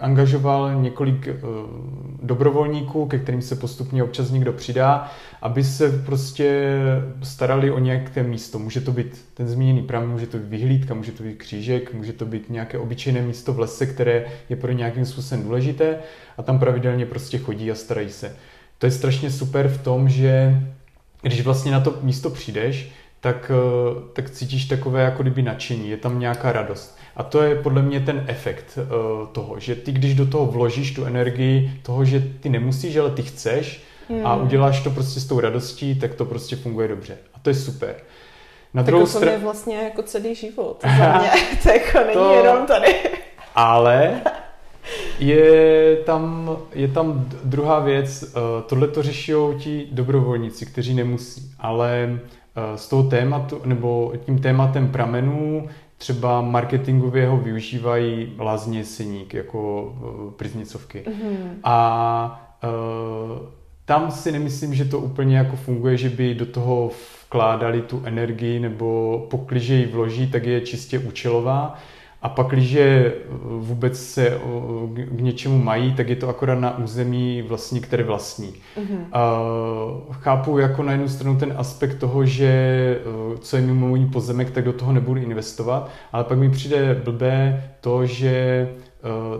[0.00, 1.48] angažoval několik uh,
[2.22, 5.10] dobrovolníků, ke kterým se postupně občas někdo přidá
[5.44, 6.78] aby se prostě
[7.22, 8.58] starali o nějaké místo.
[8.58, 12.12] Může to být ten zmíněný pramen, může to být vyhlídka, může to být křížek, může
[12.12, 15.98] to být nějaké obyčejné místo v lese, které je pro nějakým způsobem důležité
[16.38, 18.36] a tam pravidelně prostě chodí a starají se.
[18.78, 20.60] To je strašně super v tom, že
[21.22, 25.96] když vlastně na to místo přijdeš, tak, eh, tak cítíš takové jako kdyby nadšení, je
[25.96, 26.98] tam nějaká radost.
[27.16, 30.94] A to je podle mě ten efekt uh, toho, že ty když do toho vložíš
[30.94, 34.26] tu energii toho, že ty nemusíš, ale ty chceš, hmm.
[34.26, 37.18] a uděláš to prostě s tou radostí, tak to prostě funguje dobře.
[37.34, 37.94] A to je super.
[38.74, 39.32] Na tak druhou stranu...
[39.32, 41.30] je vlastně jako celý život za mě.
[41.62, 42.34] to jako není to...
[42.34, 42.94] jenom tady.
[43.54, 44.20] Ale
[45.18, 48.22] je tam, je tam druhá věc.
[48.22, 52.18] Eh, tohle to řeší ti dobrovolníci, kteří nemusí, ale
[52.56, 55.68] eh, z toho tématu, nebo tím tématem pramenů
[56.04, 59.92] třeba marketingově ho využívají lázně Jeseník jako
[60.36, 61.04] priznicovky.
[61.06, 61.48] Mm-hmm.
[61.64, 63.38] A uh,
[63.84, 66.90] tam si nemyslím, že to úplně jako funguje, že by do toho
[67.26, 71.78] vkládali tu energii, nebo pokliže ji vloží, tak je čistě účelová.
[72.24, 72.78] A pak, když
[73.58, 74.38] vůbec se
[74.94, 78.48] k něčemu mají, tak je to akorát na území vlastní, které vlastní.
[78.48, 78.98] Mm-hmm.
[79.12, 79.40] A
[80.10, 82.98] chápu jako na jednu stranu ten aspekt toho, že
[83.40, 87.64] co je mimo můj pozemek, tak do toho nebudu investovat, ale pak mi přijde blbé
[87.80, 88.68] to, že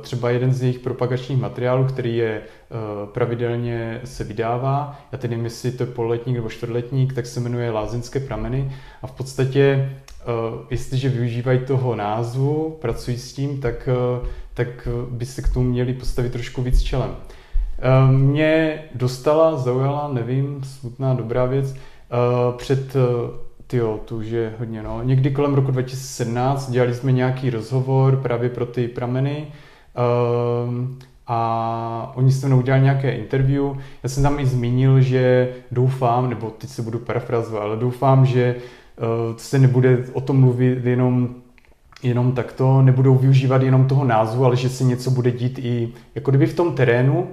[0.01, 2.41] třeba jeden z jejich propagačních materiálů, který je
[3.13, 7.71] pravidelně se vydává, já tedy nevím, jestli to je pololetník nebo čtvrtletník, tak se jmenuje
[7.71, 8.73] Lázeňské prameny
[9.03, 9.91] a v podstatě
[10.71, 15.93] jestliže využívají toho názvu, pracují s tím, tak, eh, tak by se k tomu měli
[15.93, 17.11] postavit trošku víc čelem.
[17.79, 21.75] Eh, mě dostala, zaujala, nevím, smutná, dobrá věc,
[22.57, 22.97] před
[23.67, 25.03] tyjo, tu už je hodně, no.
[25.03, 29.47] Někdy kolem roku 2017 dělali jsme nějaký rozhovor právě pro ty prameny
[31.27, 33.65] a oni se mnou udělali nějaké interview.
[34.03, 38.55] Já jsem tam i zmínil, že doufám, nebo teď se budu parafrazovat, ale doufám, že
[38.55, 38.61] Eh,
[39.37, 41.35] se nebude o tom mluvit jenom
[42.03, 46.31] jenom takto, nebudou využívat jenom toho názvu, ale že se něco bude dít i jako
[46.31, 47.29] kdyby v tom terénu.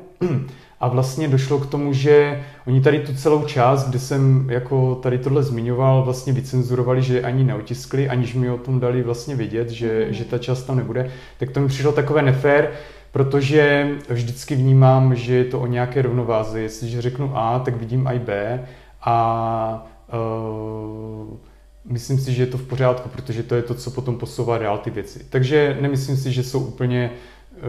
[0.79, 5.17] A vlastně došlo k tomu, že oni tady tu celou část, kde jsem jako tady
[5.17, 10.05] tohle zmiňoval, vlastně vycenzurovali, že ani neotiskli, aniž mi o tom dali vlastně vědět, že,
[10.07, 10.13] mm.
[10.13, 11.11] že ta část tam nebude.
[11.39, 12.71] Tak to mi přišlo takové nefér,
[13.11, 16.61] protože vždycky vnímám, že je to o nějaké rovnováze.
[16.61, 18.63] Jestliže řeknu A, tak vidím i B
[19.01, 21.37] a uh,
[21.85, 24.77] myslím si, že je to v pořádku, protože to je to, co potom posouvá dál
[24.77, 25.25] ty věci.
[25.29, 27.11] Takže nemyslím si, že jsou úplně,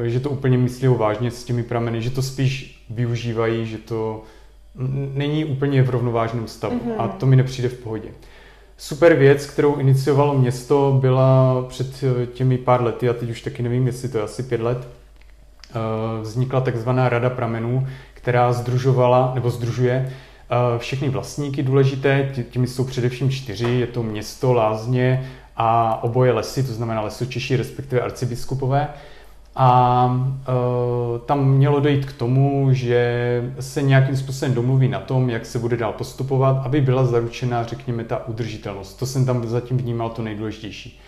[0.05, 4.23] že to úplně myslí vážně s těmi prameny, že to spíš využívají, že to
[5.15, 6.95] není úplně v rovnovážném stavu mm-hmm.
[6.99, 8.09] a to mi nepřijde v pohodě.
[8.77, 13.87] Super věc, kterou iniciovalo město, byla před těmi pár lety, a teď už taky nevím,
[13.87, 15.75] jestli to je asi pět let, eh,
[16.23, 20.13] vznikla takzvaná Rada pramenů, která združovala, nebo združuje
[20.79, 26.73] všechny vlastníky důležité, těmi jsou především čtyři, je to město, lázně a oboje lesy, to
[26.73, 28.89] znamená lesočeši, respektive arcibiskupové.
[29.57, 35.47] A e, tam mělo dojít k tomu, že se nějakým způsobem domluví na tom, jak
[35.47, 38.95] se bude dál postupovat, aby byla zaručena, řekněme, ta udržitelnost.
[38.95, 41.01] To jsem tam zatím vnímal to nejdůležitější.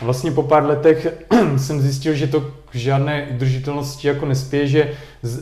[0.00, 1.06] A vlastně po pár letech
[1.56, 4.92] jsem zjistil, že to k žádné udržitelnosti jako nespěje, že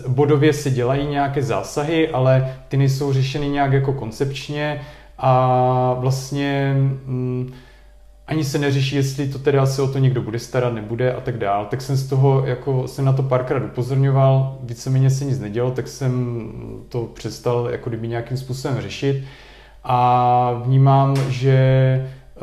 [0.09, 4.81] bodově se dělají nějaké zásahy, ale ty nejsou řešeny nějak jako koncepčně
[5.19, 6.75] a vlastně
[7.07, 7.53] mm,
[8.27, 11.39] ani se neřeší, jestli to teda se o to někdo bude starat, nebude a tak
[11.39, 11.67] dál.
[11.71, 15.89] Tak jsem z toho, jako jsem na to párkrát upozorňoval, víceméně se nic nedělo, tak
[15.89, 16.43] jsem
[16.89, 19.25] to přestal jako kdyby nějakým způsobem řešit
[19.85, 22.41] a vnímám, že eh,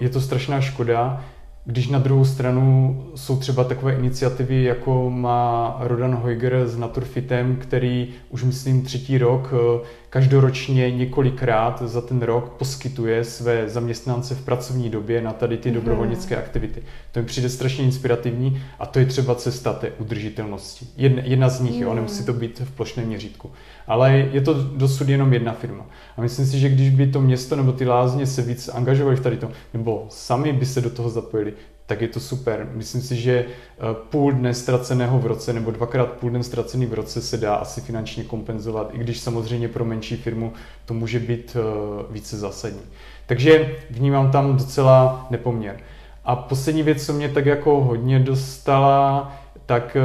[0.00, 1.24] je to strašná škoda,
[1.66, 8.08] když na druhou stranu jsou třeba takové iniciativy, jako má Rodan Heuger s Naturfitem, který
[8.30, 14.90] už myslím třetí rok eh, každoročně několikrát za ten rok poskytuje své zaměstnance v pracovní
[14.90, 16.82] době na tady ty mm dobrovolnické aktivity.
[17.12, 20.86] To mi přijde strašně inspirativní a to je třeba cesta té udržitelnosti.
[20.96, 21.82] Jedna, jedna z nich, mm.
[21.82, 23.50] jo, nemusí to být v plošném měřítku.
[23.86, 25.86] Ale je to dosud jenom jedna firma.
[26.16, 29.20] A myslím si, že když by to město nebo ty lázně se víc angažovali v
[29.20, 31.52] tady tom, nebo sami by se do toho zapojili,
[31.86, 32.68] tak je to super.
[32.72, 33.80] Myslím si, že eh,
[34.10, 37.80] půl dne ztraceného v roce nebo dvakrát půl den ztracený v roce se dá asi
[37.80, 40.52] finančně kompenzovat, i když samozřejmě pro menší firmu
[40.84, 41.62] to může být eh,
[42.10, 42.82] více zásadní.
[43.26, 45.80] Takže vnímám tam docela nepoměr.
[46.24, 49.32] A poslední věc, co mě tak jako hodně dostala,
[49.66, 50.00] tak eh,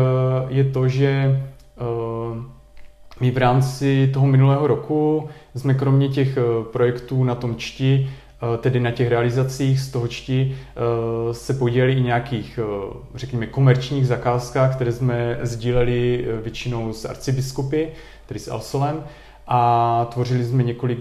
[0.50, 1.42] je to, že
[3.20, 6.38] my v rámci toho minulého roku jsme kromě těch
[6.72, 8.10] projektů na tom čti
[8.58, 14.08] tedy na těch realizacích z toho čti eh, se podělili i nějakých, eh, řekněme, komerčních
[14.08, 17.88] zakázkách, které jsme sdíleli většinou s arcibiskupy,
[18.26, 19.04] tedy s Alsolem.
[19.48, 21.00] A tvořili jsme několik,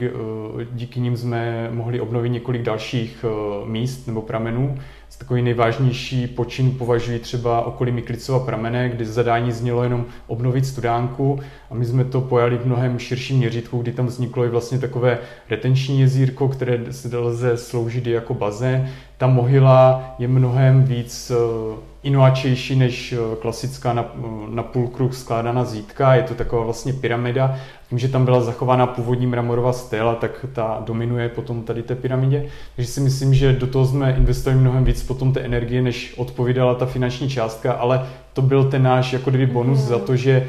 [0.72, 3.24] díky nim jsme mohli obnovit několik dalších
[3.64, 4.78] míst nebo pramenů,
[5.20, 11.40] takový nejvážnější počin považuji třeba okolí Miklicova pramene, kdy zadání znělo jenom obnovit studánku
[11.70, 15.18] a my jsme to pojali v mnohem širším měřítku, kdy tam vzniklo i vlastně takové
[15.50, 18.88] retenční jezírko, které se lze sloužit i jako bazén.
[19.20, 25.14] Ta mohyla je mnohem víc eh, inovačejší než eh, klasická na, eh, na půl kruh
[25.14, 26.14] skládaná zítka.
[26.14, 27.56] Je to taková vlastně pyramida.
[27.88, 32.46] Tím, že tam byla zachována původní mramorová stéla, tak ta dominuje potom tady té pyramidě.
[32.76, 36.74] Takže si myslím, že do toho jsme investovali mnohem víc potom té energie, než odpovídala
[36.74, 39.86] ta finanční částka, ale to byl ten náš jako kdyby bonus mm.
[39.86, 40.48] za to, že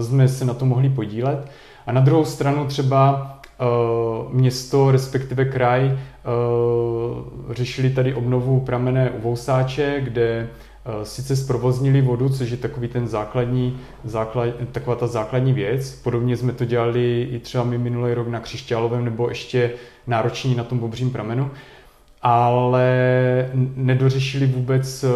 [0.00, 1.50] jsme se na to mohli podílet.
[1.86, 3.32] A na druhou stranu třeba
[4.32, 5.98] město, respektive kraj,
[7.50, 10.48] řešili tady obnovu pramené u Vousáče, kde
[11.02, 15.92] sice zprovoznili vodu, což je takový ten základní, základ, taková ta základní věc.
[15.92, 19.70] Podobně jsme to dělali i třeba my minulý rok na Křišťálovém nebo ještě
[20.06, 21.50] nároční na tom bobřím pramenu
[22.28, 22.90] ale
[23.76, 25.08] nedořešili vůbec eh,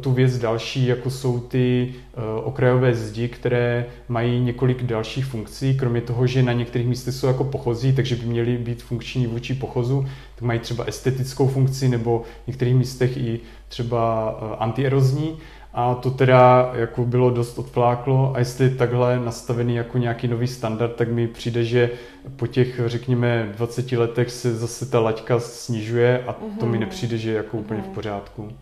[0.00, 6.00] tu věc další, jako jsou ty eh, okrajové zdi, které mají několik dalších funkcí, kromě
[6.00, 10.06] toho, že na některých místech jsou jako pochozí, takže by měly být funkční vůči pochozu,
[10.34, 15.38] tak mají třeba estetickou funkci nebo v některých místech i třeba eh, antierozní
[15.78, 20.46] a to teda jako bylo dost odfláklo a jestli je takhle nastavený jako nějaký nový
[20.46, 21.90] standard, tak mi přijde, že
[22.36, 26.80] po těch, řekněme, 20 letech se zase ta laťka snižuje a to mi mhm.
[26.80, 27.94] nepřijde, že je jako úplně v mhm.
[27.94, 28.52] pořádku.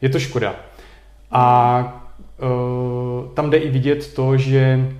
[0.00, 0.54] Je to škoda.
[1.30, 2.12] A
[2.42, 4.90] uh, tam jde i vidět to, že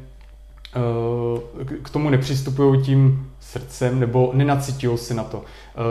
[0.76, 1.40] uh,
[1.82, 5.36] k tomu nepřistupují tím srdcem nebo nenacitují se na to.
[5.38, 5.44] Uh,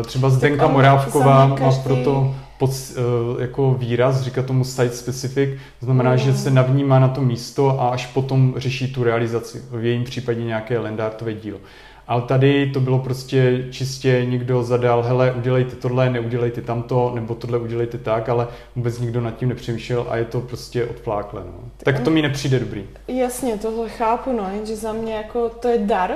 [0.06, 5.50] třeba Zdenka Morávková má proto pod, uh, jako výraz, říká tomu site specific,
[5.82, 6.18] znamená, mm.
[6.18, 10.44] že se navnímá na to místo a až potom řeší tu realizaci, v jejím případě
[10.44, 11.60] nějaké Lendartové dílo.
[12.08, 17.58] Ale tady to bylo prostě čistě někdo zadal, hele, udělejte tohle, neudělejte tamto, nebo tohle
[17.58, 21.42] udělejte tak, ale vůbec nikdo nad tím nepřemýšlel a je to prostě odflákle.
[21.46, 21.54] No.
[21.84, 22.86] Tak to mi nepřijde dobrý.
[23.08, 26.12] Jasně, tohle chápu, no, jenže za mě jako to je dar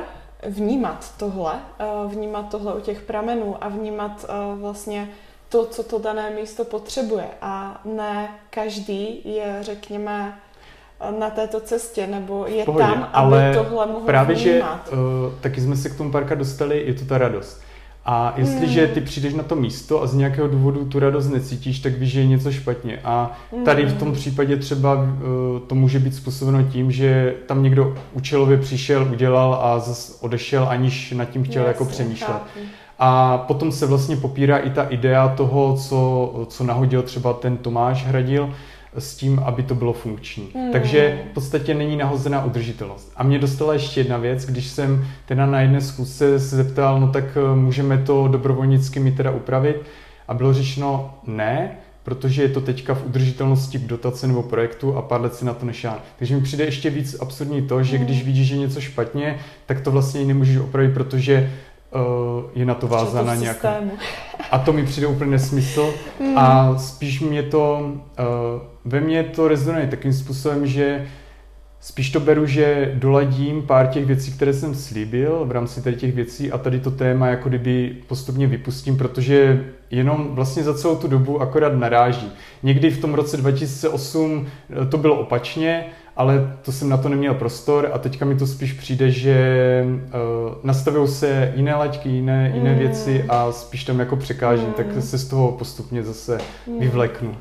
[0.47, 5.09] vnímat tohle, eh, vnímat tohle u těch pramenů a vnímat eh, vlastně
[5.53, 7.25] to, co to dané místo potřebuje.
[7.41, 10.39] A ne každý je, řekněme,
[11.19, 14.89] na této cestě, nebo je Pohodě, tam, aby ale tohle mohl právě, vnímat.
[14.89, 17.61] že uh, taky jsme se k tomu parka dostali, je to ta radost.
[18.05, 18.93] A jestliže hmm.
[18.93, 22.19] ty přijdeš na to místo a z nějakého důvodu tu radost necítíš, tak víš, že
[22.19, 22.99] je něco špatně.
[23.03, 24.17] A tady v tom hmm.
[24.17, 25.09] případě třeba uh,
[25.67, 31.11] to může být způsobeno tím, že tam někdo účelově přišel, udělal a zase odešel, aniž
[31.11, 32.27] nad tím chtěl Jasně, jako přemýšlet.
[32.27, 32.59] Chápu.
[33.05, 38.05] A potom se vlastně popírá i ta idea toho, co, co nahodil třeba ten Tomáš
[38.05, 38.49] Hradil,
[38.97, 40.49] s tím, aby to bylo funkční.
[40.55, 40.71] Hmm.
[40.71, 43.11] Takže v podstatě není nahozená udržitelnost.
[43.15, 47.07] A mě dostala ještě jedna věc, když jsem teda na jedné zkusce se zeptal, no
[47.07, 49.75] tak eh, můžeme to dobrovolnicky mi teda upravit.
[50.27, 51.71] A bylo řečeno ne,
[52.03, 55.53] protože je to teďka v udržitelnosti k dotace nebo projektu a pár let si na
[55.53, 55.97] to nešán.
[56.19, 58.05] Takže mi přijde ještě víc absurdní to, že hmm.
[58.05, 61.51] když vidíš, že je něco špatně, tak to vlastně nemůžeš opravit, protože
[62.55, 63.65] je na to vázána nějak.
[64.51, 65.93] A to mi přijde úplně nesmysl.
[66.19, 66.37] Mm.
[66.37, 68.25] A spíš mě to, uh,
[68.85, 71.07] ve mně to rezonuje takým způsobem, že
[71.83, 76.15] spíš to beru, že doladím pár těch věcí, které jsem slíbil v rámci tady těch
[76.15, 81.07] věcí a tady to téma jako kdyby postupně vypustím, protože jenom vlastně za celou tu
[81.07, 82.31] dobu akorát naráží.
[82.63, 85.85] Někdy v tom roce 2008 eh, to bylo opačně,
[86.15, 89.37] ale to jsem na to neměl prostor a teďka mi to spíš přijde, že
[89.85, 92.79] uh, nastavují se jiné laťky, jiné, jiné mm.
[92.79, 94.73] věci a spíš tam jako překážím, mm.
[94.73, 96.37] tak se z toho postupně zase
[96.67, 96.79] mm.
[96.79, 97.37] vyvleknu.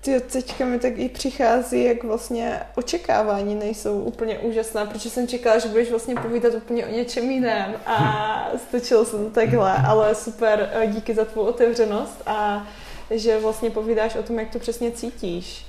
[0.00, 5.58] Ty teďka mi tak i přichází, jak vlastně očekávání nejsou úplně úžasná, protože jsem čekala,
[5.58, 10.70] že budeš vlastně povídat úplně o něčem jiném a stačilo se to takhle, ale super,
[10.72, 12.66] eh, díky za tvou otevřenost a
[13.10, 15.66] že vlastně povídáš o tom, jak to přesně cítíš.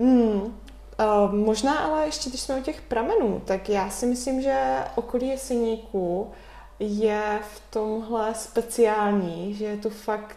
[0.00, 0.54] Hmm,
[1.02, 5.28] Uh, možná ale ještě, když jsme u těch pramenů, tak já si myslím, že okolí
[5.28, 6.30] Jeseníku
[6.78, 10.36] je v tomhle speciální, že je tu fakt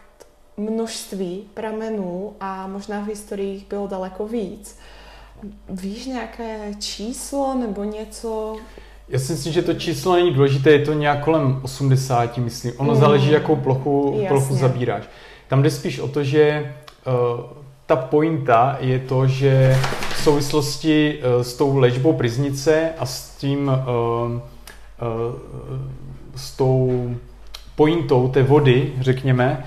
[0.56, 4.78] množství pramenů a možná v historiích bylo daleko víc.
[5.68, 8.56] Víš nějaké číslo nebo něco?
[9.08, 12.72] Já si myslím, že to číslo není důležité, je to nějak kolem 80, myslím.
[12.76, 13.00] Ono mm.
[13.00, 15.04] záleží, jakou plochu, plochu zabíráš.
[15.48, 16.74] Tam jde spíš o to, že
[17.06, 17.55] uh,
[17.86, 19.76] ta pointa je to, že
[20.10, 24.40] v souvislosti uh, s tou léčbou priznice a s tím, uh, uh,
[26.36, 27.10] s tou
[27.76, 29.64] pointou té vody, řekněme,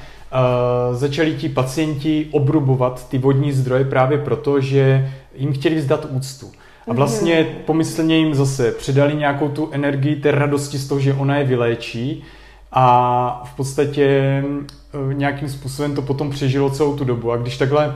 [0.92, 6.52] začali ti pacienti obrubovat ty vodní zdroje právě proto, že jim chtěli vzdat úctu.
[6.88, 7.62] A vlastně mhm.
[7.66, 12.24] pomyslně jim zase předali nějakou tu energii té radosti z toho, že ona je vyléčí
[12.72, 17.32] a v podstatě eh, nějakým způsobem to potom přežilo celou tu dobu.
[17.32, 17.94] A když takhle uh,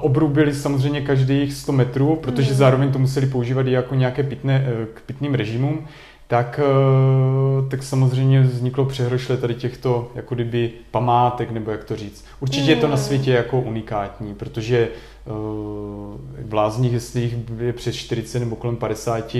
[0.00, 2.56] obrubili samozřejmě každých 100 metrů, protože mm.
[2.56, 5.86] zároveň to museli používat i jako nějaké pitné, uh, k pitným režimům,
[6.26, 6.60] tak,
[7.68, 12.24] tak samozřejmě vzniklo přehrošle tady těchto jako kdyby památek, nebo jak to říct.
[12.40, 12.70] Určitě mm.
[12.70, 14.88] je to na světě jako unikátní, protože
[15.24, 15.34] uh,
[16.48, 19.36] v Lázních, jestli jich je přes 40 nebo kolem 50,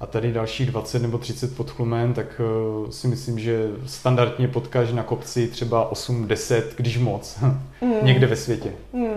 [0.00, 4.92] a tady dalších 20 nebo 30 pod chlumem, tak uh, si myslím, že standardně potkáš
[4.92, 7.38] na kopci třeba 8-10, když moc,
[7.80, 7.92] mm.
[8.02, 8.72] někde ve světě.
[8.92, 9.07] Mm.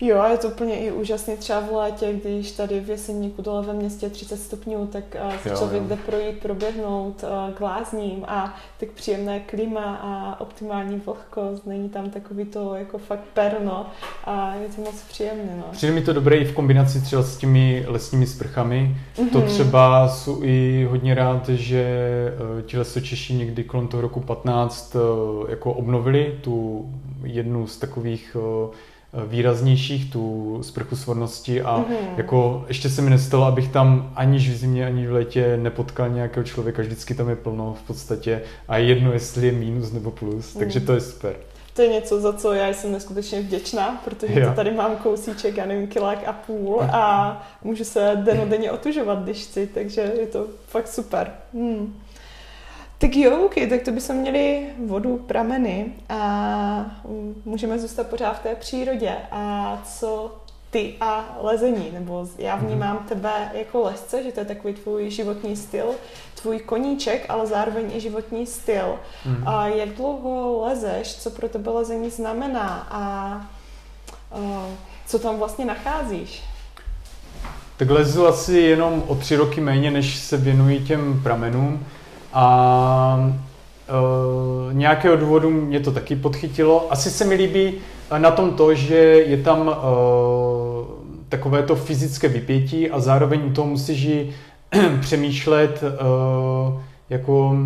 [0.00, 3.62] Jo, a je to úplně i úžasný třeba v létě, když tady v Jeseníku dole
[3.62, 5.04] ve městě 30 stupňů, tak
[5.42, 5.88] se jo, člověk jo.
[5.88, 7.24] jde projít, proběhnout
[7.54, 13.24] k lázním a tak příjemné klima a optimální vlhkost, není tam takový to jako fakt
[13.34, 13.86] perno
[14.24, 15.56] a je to moc příjemné.
[15.56, 15.64] No.
[15.72, 18.96] Přijde mi to dobré i v kombinaci třeba s těmi lesními sprchami.
[19.16, 19.30] Mm-hmm.
[19.30, 21.84] To třeba jsou i hodně rád, že
[22.58, 26.86] eh, ti lesočeši někdy kolem toho roku 15 eh, jako obnovili tu
[27.24, 28.95] jednu z takových eh,
[29.26, 32.16] výraznějších, tu sprchu svornosti a mm-hmm.
[32.16, 36.44] jako ještě se mi nestalo, abych tam aniž v zimě, ani v létě nepotkal nějakého
[36.44, 40.58] člověka, vždycky tam je plno v podstatě a jedno, jestli je mínus nebo plus, mm.
[40.58, 41.36] takže to je super.
[41.74, 44.48] To je něco, za co já jsem neskutečně vděčná, protože jo.
[44.48, 49.44] to tady mám kousíček, já nevím, kilák a půl a můžu se denodenně otužovat, když
[49.44, 51.32] chci, takže je to fakt super.
[51.54, 51.94] Hmm.
[52.98, 56.86] Tak jo, OK, tak to bychom měli vodu, prameny a
[57.44, 59.16] můžeme zůstat pořád v té přírodě.
[59.30, 60.36] A co
[60.70, 62.66] ty a lezení, nebo já mhm.
[62.66, 65.86] vnímám tebe jako lesce, že to je takový tvůj životní styl,
[66.42, 68.98] tvůj koníček, ale zároveň i životní styl.
[69.26, 69.48] Mm.
[69.48, 73.00] A jak dlouho lezeš, co pro tebe lezení znamená a,
[74.32, 74.66] a
[75.06, 76.42] co tam vlastně nacházíš?
[77.76, 81.86] Tak lezu asi jenom o tři roky méně, než se věnuji těm pramenům.
[82.38, 83.32] A
[83.88, 86.92] e, nějakého důvodu mě to taky podchytilo.
[86.92, 87.74] Asi se mi líbí
[88.18, 89.74] na tom to, že je tam e,
[91.28, 94.08] takové to fyzické vypětí a zároveň u toho musíš
[95.00, 95.86] přemýšlet e,
[97.10, 97.56] jako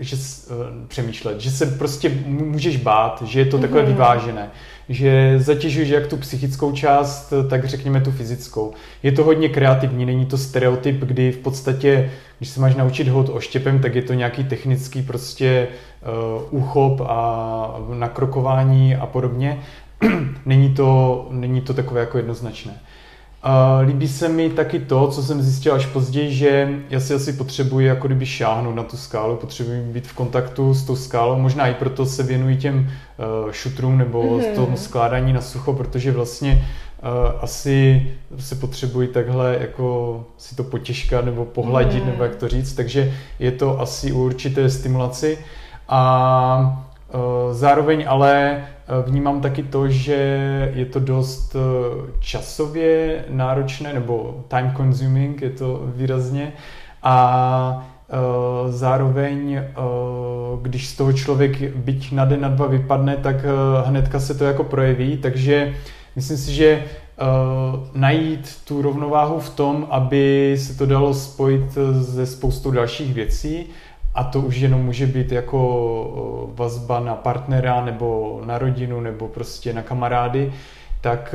[0.00, 0.56] že uh,
[0.88, 3.86] přemýšlet, že se prostě můžeš bát, že je to takové mm-hmm.
[3.86, 4.50] vyvážené,
[4.88, 8.72] že zatěžuješ jak tu psychickou část, tak řekněme tu fyzickou.
[9.02, 13.28] Je to hodně kreativní, není to stereotyp, kdy v podstatě, když se máš naučit hod
[13.28, 15.68] oštěpem, tak je to nějaký technický prostě
[16.50, 19.58] uh, úchop a nakrokování a podobně.
[20.46, 22.80] není, to, není to takové jako jednoznačné.
[23.46, 27.32] Uh, líbí se mi taky to, co jsem zjistil až později, že já si asi
[27.32, 31.66] potřebuji jako kdyby šáhnout na tu skálu, potřebuji být v kontaktu s tou skálou, možná
[31.66, 32.78] i proto se věnuji těm
[33.44, 34.54] uh, šutrům nebo mm-hmm.
[34.54, 37.08] tomu skládání na sucho, protože vlastně uh,
[37.40, 38.06] asi
[38.38, 42.10] se potřebuji takhle jako si to potěžkat nebo pohladit, mm.
[42.10, 45.38] nebo jak to říct, takže je to asi u určité stimulaci
[45.88, 46.86] a
[47.52, 50.14] zároveň ale Eh, vnímám taky to, že
[50.74, 56.52] je to dost eh, časově náročné, nebo time consuming je to výrazně.
[57.02, 59.62] A eh, zároveň,
[60.62, 63.36] když z toho člověk byť na den, na dva vypadne, tak
[63.84, 65.74] hnedka se to jako projeví, takže
[66.16, 66.84] myslím si, že
[67.94, 73.66] najít tu rovnováhu v tom, aby se to dalo spojit se spoustou dalších věcí
[74.14, 79.72] a to už jenom může být jako vazba na partnera nebo na rodinu nebo prostě
[79.72, 80.52] na kamarády,
[81.00, 81.34] tak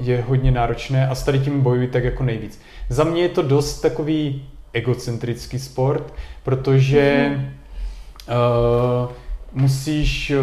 [0.00, 2.60] je hodně náročné a s tady tím bojuji tak jako nejvíc.
[2.88, 9.04] Za mě je to dost takový egocentrický sport, protože mm-hmm.
[9.04, 9.12] uh,
[9.54, 10.36] musíš eh,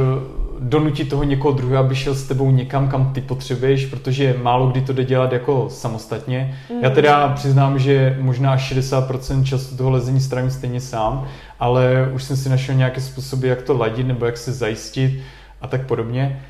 [0.60, 4.82] donutit toho někoho druhého, aby šel s tebou někam, kam ty potřebuješ, protože málo kdy
[4.82, 6.58] to jde dělat jako samostatně.
[6.70, 6.84] Mm.
[6.84, 11.28] Já teda přiznám, že možná 60% času toho lezení strávím stejně sám,
[11.60, 15.22] ale už jsem si našel nějaké způsoby, jak to ladit nebo jak se zajistit
[15.62, 16.42] a tak podobně.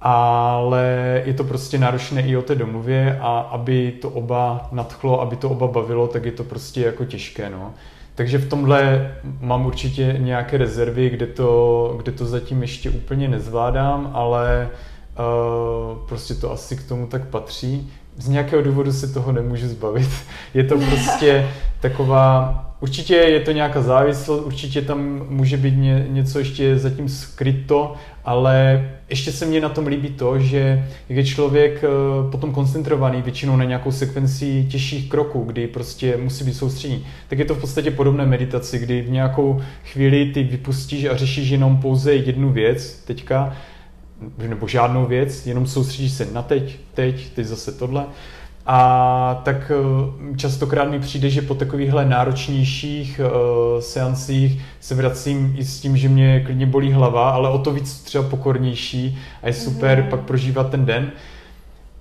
[0.00, 5.36] Ale je to prostě náročné i o té domluvě a aby to oba nadchlo, aby
[5.36, 7.50] to oba bavilo, tak je to prostě jako těžké.
[7.50, 7.74] No.
[8.16, 9.10] Takže v tomhle
[9.40, 14.68] mám určitě nějaké rezervy, kde to, kde to zatím ještě úplně nezvládám, ale
[15.18, 17.92] uh, prostě to asi k tomu tak patří.
[18.16, 20.08] Z nějakého důvodu se toho nemůžu zbavit.
[20.54, 21.48] Je to prostě
[21.80, 27.94] taková Určitě je to nějaká závislost, určitě tam může být ně, něco ještě zatím skryto,
[28.26, 31.88] ale ještě se mně na tom líbí to, že je člověk eh,
[32.30, 37.44] potom koncentrovaný většinou na nějakou sekvenci těžších kroků, kdy prostě musí být soustřední, tak je
[37.44, 42.14] to v podstatě podobné meditaci, kdy v nějakou chvíli ty vypustíš a řešíš jenom pouze
[42.14, 43.56] jednu věc teďka,
[44.48, 48.06] nebo žádnou věc, jenom soustředíš se na teď, teď, teď zase tohle
[48.66, 55.64] a tak eh, častokrát mi přijde, že po takovýchhle náročnějších uh, seancích se vracím i
[55.64, 59.52] s tím, že mě klidně bolí hlava, ale o to víc třeba pokornější a je
[59.52, 60.08] super mm.
[60.10, 61.12] pak prožívat ten den.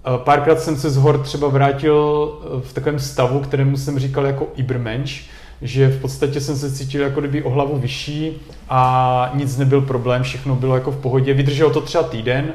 [0.07, 2.29] Uh, párkrát jsem se z hor třeba vrátil
[2.63, 5.13] v takovém stavu, kterému jsem říkal jako Ibermensch,
[5.61, 8.31] že v podstatě jsem se cítil jako kdyby o hlavu vyšší
[8.69, 11.33] a nic nebyl problém, všechno bylo jako v pohodě.
[11.33, 12.53] Vydrželo to třeba týden,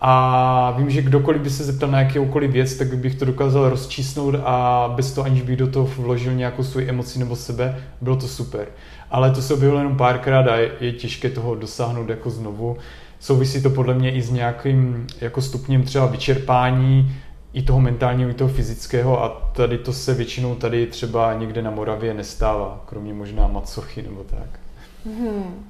[0.00, 4.34] A vím, že kdokoliv by se zeptal na jakoukoliv věc, tak bych to dokázal rozčísnout
[4.44, 8.28] a bez toho, aniž bych do toho vložil nějakou svoji emoci nebo sebe, bylo to
[8.28, 8.68] super.
[9.10, 12.76] Ale to se objevilo jenom párkrát a je, těžké toho dosáhnout jako znovu.
[13.20, 17.16] Souvisí to podle mě i s nějakým jako stupněm třeba vyčerpání,
[17.52, 21.70] i toho mentálního, i toho fyzického a tady to se většinou tady třeba někde na
[21.70, 24.60] Moravě nestává, kromě možná macochy nebo tak.
[25.06, 25.64] Hmm.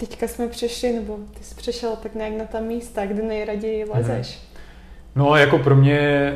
[0.00, 3.98] Teďka jsme přešli, nebo ty jsi přešel tak nějak na ta místa, kde nejraději mhm.
[3.98, 4.38] lezeš.
[4.38, 5.24] Hmm.
[5.24, 6.32] No jako pro mě,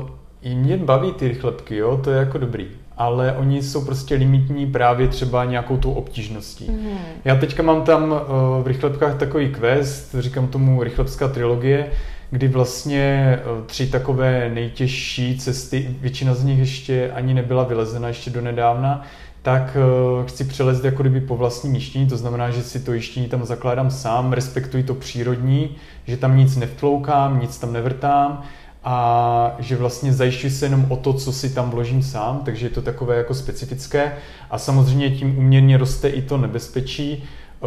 [0.00, 0.08] uh,
[0.42, 4.66] i mě baví ty chlebky, jo, to je jako dobrý ale oni jsou prostě limitní
[4.66, 6.70] právě třeba nějakou tou obtížností.
[6.70, 6.98] Mm.
[7.24, 8.18] Já teďka mám tam uh,
[8.62, 11.90] v rychlebkách takový quest, říkám tomu rychlebská trilogie,
[12.30, 18.30] kdy vlastně uh, tři takové nejtěžší cesty, většina z nich ještě ani nebyla vylezena ještě
[18.30, 19.02] do nedávna,
[19.44, 23.28] tak uh, chci přelezit jako kdyby po vlastní jištění, to znamená, že si to jištění
[23.28, 25.76] tam zakládám sám, respektuji to přírodní,
[26.06, 28.42] že tam nic nevtloukám, nic tam nevrtám,
[28.84, 32.70] a že vlastně zajišťuji se jenom o to, co si tam vložím sám, takže je
[32.70, 34.12] to takové jako specifické
[34.50, 37.24] a samozřejmě tím uměrně roste i to nebezpečí.
[37.64, 37.66] Eh,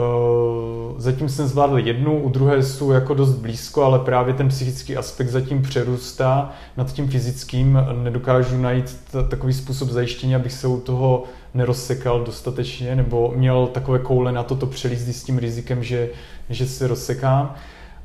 [0.98, 5.30] zatím jsem zvládl jednu, u druhé jsou jako dost blízko, ale právě ten psychický aspekt
[5.30, 7.80] zatím přerůstá nad tím fyzickým.
[8.04, 11.24] Nedokážu najít takový způsob zajištění, abych se u toho
[11.58, 16.10] nerozsekal dostatečně, nebo měl takové koule na to to přelízt s tím rizikem, že,
[16.50, 17.56] že se rozsekám.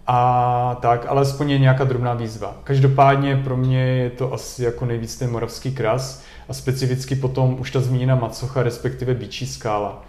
[0.06, 2.56] A tak, ale aspoň je nějaká drobná výzva.
[2.64, 7.70] Každopádně pro mě je to asi jako nejvíc ten moravský kras a specificky potom už
[7.70, 10.04] ta zmíněná macocha, respektive bičí skála.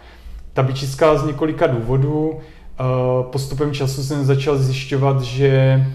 [0.52, 2.32] Ta bičí skála z několika důvodů.
[2.40, 2.84] Eh,
[3.30, 5.86] postupem času jsem začal zjišťovat, že eh,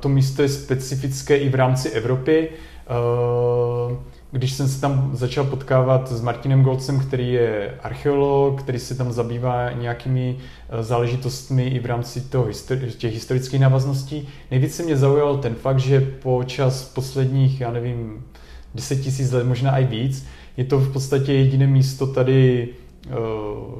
[0.00, 2.48] to místo je specifické i v rámci Evropy.
[4.30, 9.12] Když jsem se tam začal potkávat s Martinem Golcem, který je archeolog, který se tam
[9.12, 10.36] zabývá nějakými
[10.68, 12.48] eh, záležitostmi i v rámci toho,
[12.98, 18.24] těch historických návazností, nejvíce mě zaujal ten fakt, že po čas posledních, já nevím,
[18.74, 22.68] 10 tisíc let, možná i víc, je to v podstatě jediné místo tady
[23.06, 23.10] eh,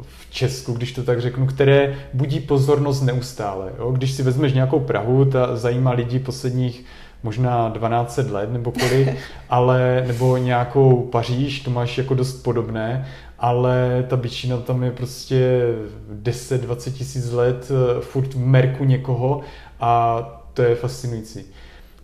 [0.03, 3.73] v Česku, když to tak řeknu, které budí pozornost neustále.
[3.79, 3.93] Jo?
[3.93, 6.85] Když si vezmeš nějakou Prahu, ta zajímá lidi posledních
[7.27, 9.09] možná 12 let nebo kolik,
[9.51, 13.09] ale nebo nějakou Paříž, to máš jako dost podobné,
[13.39, 15.63] ale ta bičina tam je prostě
[16.23, 19.41] 10-20 tisíc let eh, furt v merku někoho
[19.81, 20.21] a
[20.55, 21.45] to je fascinující.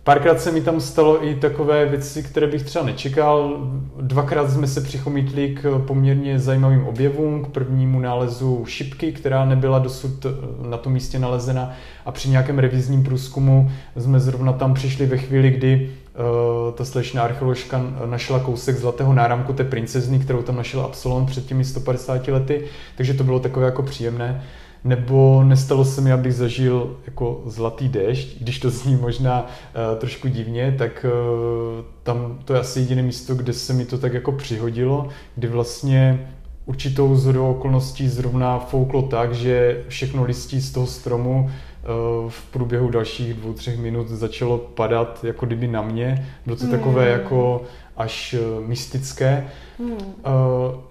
[0.03, 3.57] Párkrát se mi tam stalo i takové věci, které bych třeba nečekal.
[4.01, 10.25] Dvakrát jsme se přichomítli k poměrně zajímavým objevům, k prvnímu nálezu šipky, která nebyla dosud
[10.25, 10.29] eh,
[10.69, 11.73] na tom místě nalezena.
[12.05, 17.23] A při nějakém revizním průzkumu jsme zrovna tam přišli ve chvíli, kdy uh, ta slečná
[17.23, 22.65] archeoložka našla kousek zlatého náramku té princezny, kterou tam našel Absolon před těmi 150 lety,
[22.97, 24.43] takže to bylo takové jako příjemné
[24.83, 30.27] nebo nestalo se mi, abych zažil jako zlatý déšť, když to zní možná uh, trošku
[30.27, 34.31] divně, tak uh, tam to je asi jediné místo, kde se mi to tak jako
[34.31, 36.27] přihodilo, kdy vlastně
[36.65, 41.87] určitou zhodou okolností zrovna fouklo tak, že všechno listí z toho stromu eh,
[42.29, 46.27] v průběhu dalších dvou, třech minut začalo padat jako kdyby na mě.
[46.45, 47.11] Bylo to takové hmm.
[47.11, 47.61] jako
[47.97, 49.47] až mystické.
[49.79, 49.97] Hmm.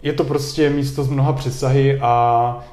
[0.02, 2.64] Je to prostě místo z mnoha přesahy a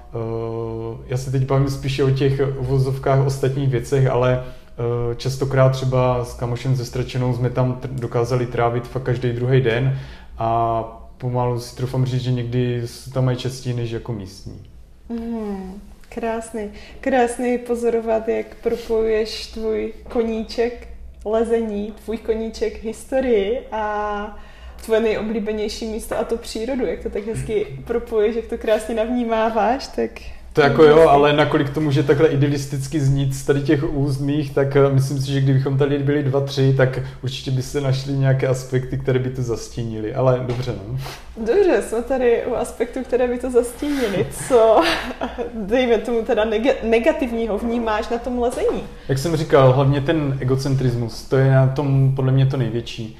[1.07, 6.33] já se teď bavím spíše o těch vozovkách ostatních věcech, ale eh, častokrát třeba s
[6.33, 9.99] kamošem ze Stračenou jsme tam dokázali trávit fakt každý druhý den
[10.37, 10.81] a
[11.17, 12.83] pomalu si trofám říct, že někdy
[13.13, 14.65] tam mají častěji než jako místní.
[15.09, 16.71] Mm, krásný.
[17.01, 20.87] Krásný pozorovat, jak propojuješ tvůj koníček
[21.25, 24.37] lezení, tvůj koníček historii a
[24.81, 29.87] tvoje nejoblíbenější místo a to přírodu, jak to tak hezky propoješ, jak to krásně navnímáváš,
[29.87, 30.11] tak...
[30.53, 34.75] To jako jo, ale nakolik to může takhle idealisticky znít z tady těch úzmých, tak
[34.75, 38.47] eh, myslím si, že kdybychom tady byli dva, tři, tak určitě by se našly nějaké
[38.47, 40.99] aspekty, které by to zastínily, ale dobře, no.
[41.37, 44.27] Dobře, jsme tady u aspektů, které by to zastínily.
[44.47, 44.81] Co,
[45.53, 46.45] dejme tomu teda
[46.83, 48.83] negativního, vnímáš na tom lezení?
[49.07, 53.17] Jak jsem říkal, hlavně ten egocentrismus, to je na tom podle mě to největší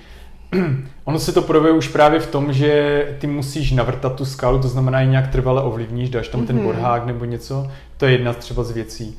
[1.05, 4.67] ono se to projevuje už právě v tom, že ty musíš navrtat tu skalu, to
[4.67, 6.47] znamená, že nějak trvale ovlivníš, dáš tam mm-hmm.
[6.47, 6.65] ten mhm.
[6.65, 9.17] bodhák nebo něco, to je jedna třeba z věcí.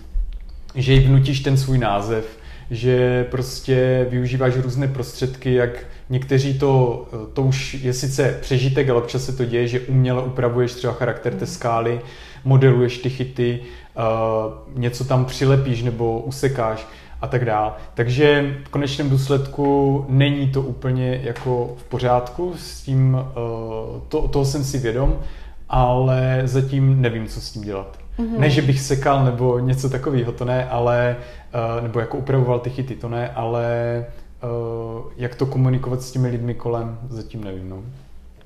[0.75, 2.39] Že jí vnutíš ten svůj název,
[2.71, 5.71] že prostě využíváš různé prostředky, jak
[6.11, 10.73] někteří to, to už je sice přežitek, ale občas se to děje, že uměle upravuješ
[10.73, 11.55] třeba charakter té mhm.
[11.55, 12.01] skály,
[12.45, 13.61] modeluješ ty chyty,
[13.97, 16.87] uh, něco tam přilepíš nebo usekáš
[17.21, 17.73] a tak dále.
[17.95, 24.45] Takže v konečném důsledku není to úplně jako v pořádku, s tím, uh, to, toho
[24.45, 25.19] jsem si vědom,
[25.69, 27.99] ale zatím nevím, co s tím dělat.
[28.19, 28.39] Mm-hmm.
[28.39, 31.17] Ne, že bych sekal nebo něco takového, to ne, ale,
[31.77, 34.07] uh, nebo jako upravoval ty chyty, to ne, ale
[34.43, 37.83] uh, jak to komunikovat s těmi lidmi kolem, zatím nevím, no.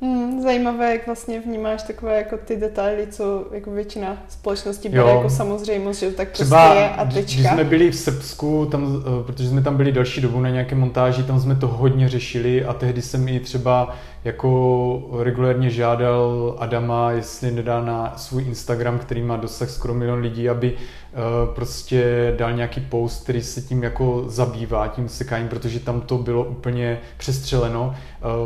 [0.05, 5.30] Hmm, zajímavé, jak vlastně vnímáš takové jako ty detaily, co jako většina společnosti bere jako
[5.30, 7.40] samozřejmost, že tak Třeba, prostě je a tečka.
[7.40, 10.74] Když jsme byli v Srbsku, tam, eh, protože jsme tam byli další dobu na nějaké
[10.74, 17.11] montáži, tam jsme to hodně řešili a tehdy jsem i třeba jako regulérně žádal Adama,
[17.11, 22.53] jestli nedá na svůj Instagram, který má dosah skoro milion lidí, aby uh, prostě dal
[22.53, 27.95] nějaký post, který se tím jako zabývá, tím sekáním, protože tam to bylo úplně přestřeleno.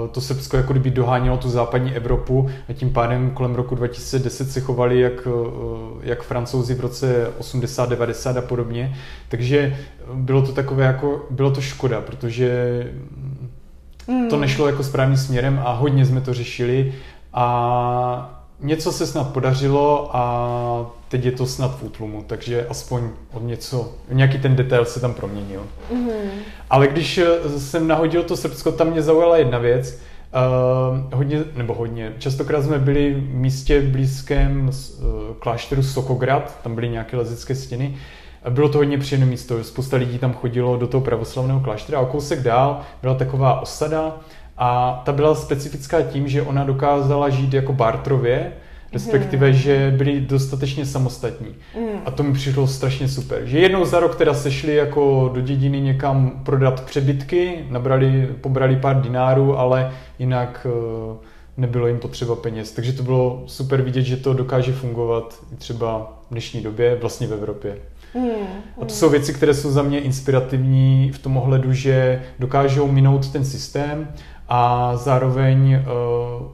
[0.03, 4.51] Uh, to Srbsko jako kdyby dohánělo tu západní Evropu a tím pádem kolem roku 2010
[4.51, 5.33] se chovali jak, uh,
[6.03, 8.97] jak francouzi v roce 80, 90 a podobně.
[9.29, 9.77] Takže
[10.15, 12.85] bylo to takové jako, bylo to škoda, protože
[14.09, 14.29] Mm.
[14.29, 16.95] To nešlo jako správným směrem a hodně jsme to řešili
[17.35, 23.03] a něco se snad podařilo a teď je to snad v útlumu, takže aspoň
[23.33, 25.67] od něco, nějaký ten detail se tam proměnil.
[25.93, 26.09] Mm.
[26.71, 29.99] Ale když eh, jsem nahodil to Srbsko, tam mě zaujala jedna věc,
[30.29, 36.89] Uh, hodně, nebo hodně, častokrát jsme byli v místě blízkém uh, klášteru Sokograd, tam byly
[36.89, 37.97] nějaké lezecké stěny
[38.51, 42.07] bylo to hodně příjemné místo, spousta lidí tam chodilo do toho pravoslavného kláštera a o
[42.07, 44.17] kousek dál byla taková osada
[44.59, 48.53] a ta byla specifická tím, že ona dokázala žít jako bartrově,
[48.93, 49.57] respektive, hmm.
[49.57, 51.55] že byli dostatečně samostatní.
[51.75, 52.01] Hmm.
[52.05, 53.41] A to mi přišlo strašně super.
[53.45, 59.01] Že jednou za rok teda sešli jako do dědiny někam prodat přebytky, nabrali, pobrali pár
[59.01, 60.67] dinárů, ale jinak
[61.11, 61.17] uh,
[61.57, 62.73] nebylo jim potřeba peněz.
[62.73, 67.33] Takže to bylo super vidět, že to dokáže fungovat třeba v dnešní době, vlastně v
[67.33, 67.79] Evropě.
[68.19, 72.89] Hmm, A to jsou věci, které jsou za mě inspirativní v tom ohledu, že dokážou
[72.89, 74.09] minout ten systém
[74.49, 75.83] a zároveň uh,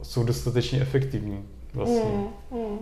[0.01, 1.39] jsou dostatečně efektivní.
[1.73, 2.01] Vlastně.
[2.01, 2.77] Hmm, hmm,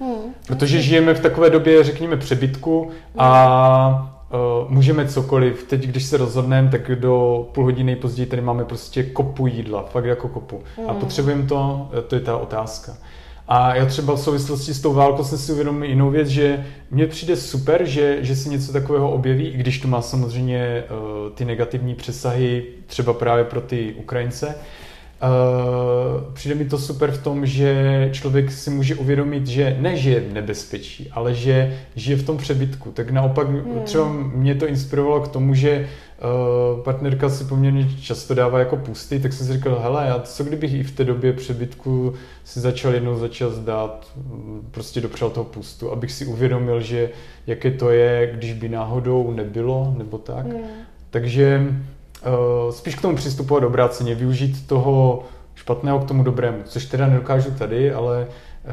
[0.00, 0.34] hmm.
[0.46, 4.12] Protože žijeme v takové době, řekněme, přebytku a
[4.64, 5.62] Uh, můžeme cokoliv.
[5.62, 10.04] Teď, když se rozhodneme, tak do půl hodiny později tady máme prostě kopu jídla, fakt
[10.04, 10.60] jako kopu.
[10.76, 10.90] Hmm.
[10.90, 12.92] A potřebujeme to, to je ta otázka.
[13.48, 17.06] A já třeba v souvislosti s tou válkou jsem si uvědomil jinou věc, že mně
[17.06, 21.44] přijde super, že, že se něco takového objeví, i když to má samozřejmě uh, ty
[21.44, 24.46] negativní přesahy, třeba právě pro ty Ukrajince.
[24.46, 30.10] Uh, přijde mi to super v tom, že člověk si může uvědomit, že ne, že
[30.10, 32.90] je v nebezpečí, ale že žije v tom přebytku.
[32.90, 33.80] Tak naopak hmm.
[33.84, 35.86] třeba mě to inspirovalo k tomu, že uh,
[36.84, 40.74] partnerka si poměrně často dává jako pusty, tak jsem si říkal, hele, já co kdybych
[40.74, 42.14] i v té době přebytku
[42.44, 47.10] si začal jednou za čas dát, mm, prostě dopřál toho pustu, abych si uvědomil, že
[47.46, 50.46] jaké to je, když by náhodou nebylo, nebo tak.
[50.46, 50.62] Hmm.
[51.10, 57.06] Takže uh, spíš k tomu přistupovat obráceně, využít toho špatného k tomu dobrému, což teda
[57.06, 58.26] nedokážu tady, ale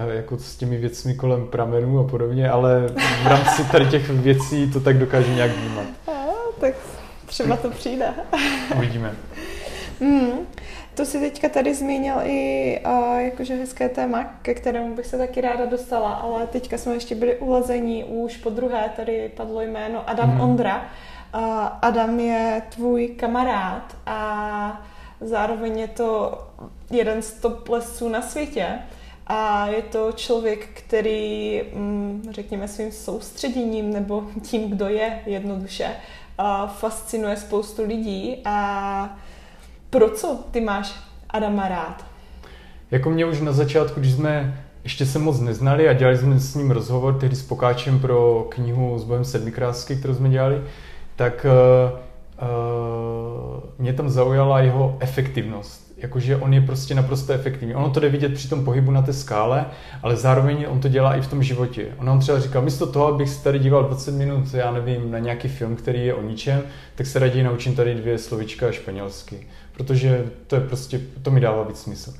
[0.06, 2.88] uh, jako s těmi věcmi kolem pramenů a podobně, ale
[3.24, 6.13] v rámci tady těch věcí to tak dokážu nějak vnímat.
[7.34, 8.14] Třeba to přijde.
[8.76, 9.16] Uvidíme.
[10.00, 10.48] Mm.
[10.94, 15.42] To si teďka tady zmínil i uh, jakože hezké téma, ke kterému bych se taky
[15.42, 20.34] ráda dostala, ale teďka jsme ještě byli ulezení, už po druhé tady padlo jméno Adam
[20.34, 20.42] mm.
[20.42, 20.86] Ondra.
[21.82, 24.82] Adam je tvůj kamarád a
[25.22, 26.42] zároveň je to
[26.92, 28.68] jeden z top lesů na světě.
[29.28, 35.96] A je to člověk, který, mm, řekněme, svým soustředěním nebo tím, kdo je jednoduše,
[36.68, 38.38] fascinuje spoustu lidí.
[38.46, 39.18] A
[39.90, 40.96] pro co ty máš
[41.30, 42.06] Adama rád?
[42.92, 46.56] Jako mě už na začátku, když jsme ještě se moc neznali a dělali jsme s
[46.56, 50.62] ním rozhovor tehdy s Pokáčem pro knihu s bojem sedmikrásky, kterou jsme dělali,
[51.16, 52.00] tak uh,
[52.42, 55.83] uh, mě tam zaujala jeho efektivnost.
[56.04, 57.76] Jakože on je prostě naprosto efektivní.
[57.76, 59.66] Ono to jde vidět při tom pohybu na té skále,
[60.02, 61.88] ale zároveň on to dělá i v tom životě.
[61.98, 65.20] On nám třeba říkal, místo toho, abych se tady díval 20 minut, já nevím, na
[65.20, 66.62] nějaký film, který je o ničem,
[66.96, 69.48] tak se raději naučím tady dvě slovička španělsky.
[69.74, 72.14] Protože to je prostě, to mi dává víc smysl.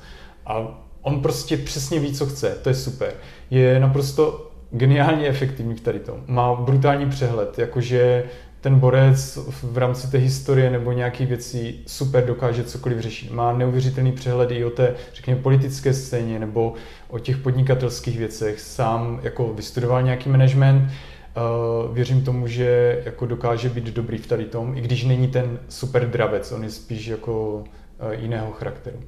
[0.46, 3.12] A on prostě přesně ví, co chce, to je super.
[3.50, 6.16] Je naprosto geniálně efektivní v tady tom.
[6.26, 8.24] Má brutální přehled, jakože
[8.64, 13.30] ten borec v rámci té historie nebo nějakých věcí super dokáže cokoliv řešit.
[13.30, 16.74] Má neuvěřitelný přehled i o té, řekněme, politické scéně nebo
[17.08, 18.60] o těch podnikatelských věcech.
[18.60, 24.44] Sám jako vystudoval nějaký management, uh, věřím tomu, že jako dokáže být dobrý v tady
[24.44, 27.64] tom, i když není ten super dravec, on je spíš jako uh,
[28.12, 28.98] jiného charakteru.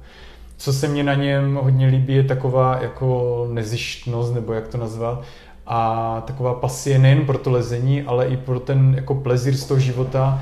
[0.57, 5.23] Co se mně na něm hodně líbí, je taková jako nezištnost, nebo jak to nazvat,
[5.67, 9.79] a taková pasie nejen pro to lezení, ale i pro ten jako plezír z toho
[9.79, 10.41] života.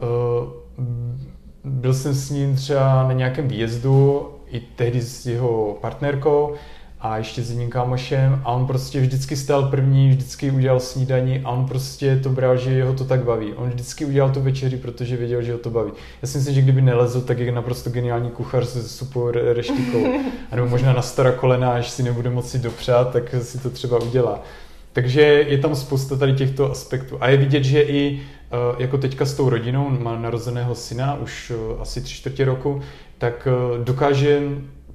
[0.00, 0.62] Eh,
[1.64, 6.54] byl jsem s ním třeba na nějakém výjezdu, i tehdy s jeho partnerkou
[7.02, 11.50] a ještě s jedním kámošem a on prostě vždycky stál první, vždycky udělal snídani a
[11.50, 13.52] on prostě to bral, že jeho to tak baví.
[13.52, 15.92] On vždycky udělal tu večeři, protože věděl, že ho to baví.
[16.22, 20.06] Já si myslím, že kdyby nelezl, tak je naprosto geniální kuchař se supou reštikou.
[20.50, 23.98] A nebo možná na stará kolena, až si nebude moci dopřát, tak si to třeba
[23.98, 24.42] udělá.
[24.92, 27.16] Takže je tam spousta tady těchto aspektů.
[27.20, 31.52] A je vidět, že i eh, jako teďka s tou rodinou, má narozeného syna už
[31.54, 32.82] eh, asi tři čtvrtě roku,
[33.18, 34.40] tak eh, dokáže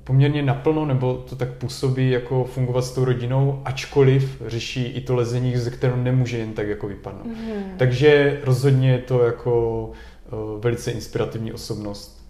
[0.08, 5.16] poměrně naplno, nebo to tak působí jako fungovat s tou rodinou, ačkoliv řeší i to
[5.16, 7.26] lezení, ze kterého nemůže jen tak jako vypadnout.
[7.26, 7.64] Mm.
[7.78, 9.84] Takže rozhodně je to jako
[10.32, 12.26] uh, velice inspirativní osobnost.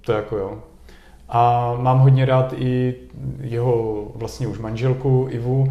[0.00, 0.58] To jako jo.
[1.28, 2.94] A mám hodně rád i
[3.40, 5.70] jeho vlastně už manželku Ivu, uh,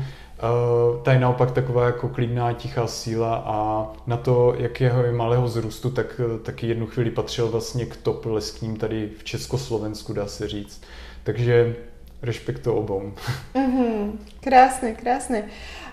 [1.04, 5.48] ta je naopak taková jako klidná, tichá síla a na to, jak jeho je malého
[5.48, 10.48] zrůstu, tak taky jednu chvíli patřil vlastně k top leskním tady v Československu, dá se
[10.48, 10.82] říct.
[11.24, 11.76] Takže
[12.22, 13.14] respekt to obou.
[13.56, 14.12] Mm-hmm.
[14.40, 15.44] Krásné, krásné.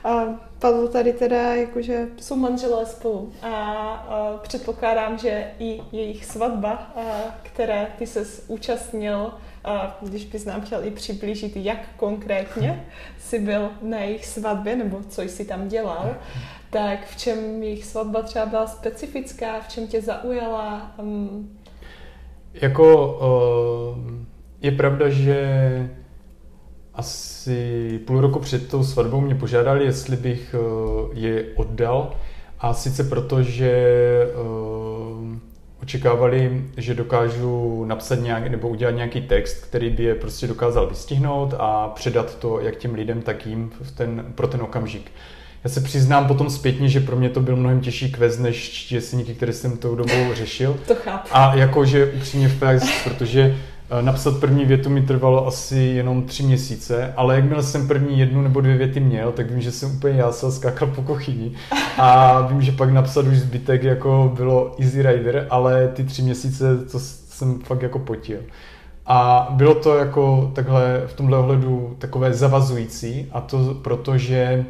[0.05, 0.25] A
[0.59, 7.01] padlo tady teda, jakože jsou manželé spolu a, a předpokládám, že i jejich svatba, a,
[7.43, 9.33] které ty se účastnil,
[9.65, 12.87] a když bys nám chtěl i přiblížit, jak konkrétně
[13.19, 16.17] jsi byl na jejich svatbě, nebo co jsi tam dělal,
[16.71, 20.95] tak v čem jejich svatba třeba byla specifická, v čem tě zaujala?
[20.99, 21.59] Um...
[22.55, 23.19] Jako
[23.97, 24.27] uh
[24.67, 25.91] je pravda, že
[26.95, 32.13] asi půl roku před tou svatbou mě požádali, jestli bych eh, je oddal.
[32.61, 33.71] A sice proto, že
[34.29, 35.39] eh,
[35.83, 41.55] očekávali, že dokážu napsat nějak, nebo udělat nějaký text, který by je prostě dokázal vystihnout
[41.59, 45.13] a předat to jak těm lidem, tak jim v ten, pro ten okamžik.
[45.65, 49.35] Já se přiznám potom zpětně, že pro mě to byl mnohem těžší quest než čtěsníky,
[49.35, 50.77] které jsem tou dobou řešil.
[50.87, 51.29] To chápu.
[51.33, 52.61] A jakože upřímně v
[53.05, 58.19] protože Eh, napsat první větu mi trvalo asi jenom tři měsíce, ale jakmile jsem první
[58.19, 61.53] jednu nebo dvě věty měl, tak vím, že jsem úplně jásal, skákal po kochyni
[61.99, 66.85] a vím, že pak napsat už zbytek jako bylo easy rider, ale ty tři měsíce
[66.93, 68.39] to jsem fakt jako potil.
[69.07, 74.65] A bylo to jako takhle v tomhle ohledu takové zavazující a to proto, že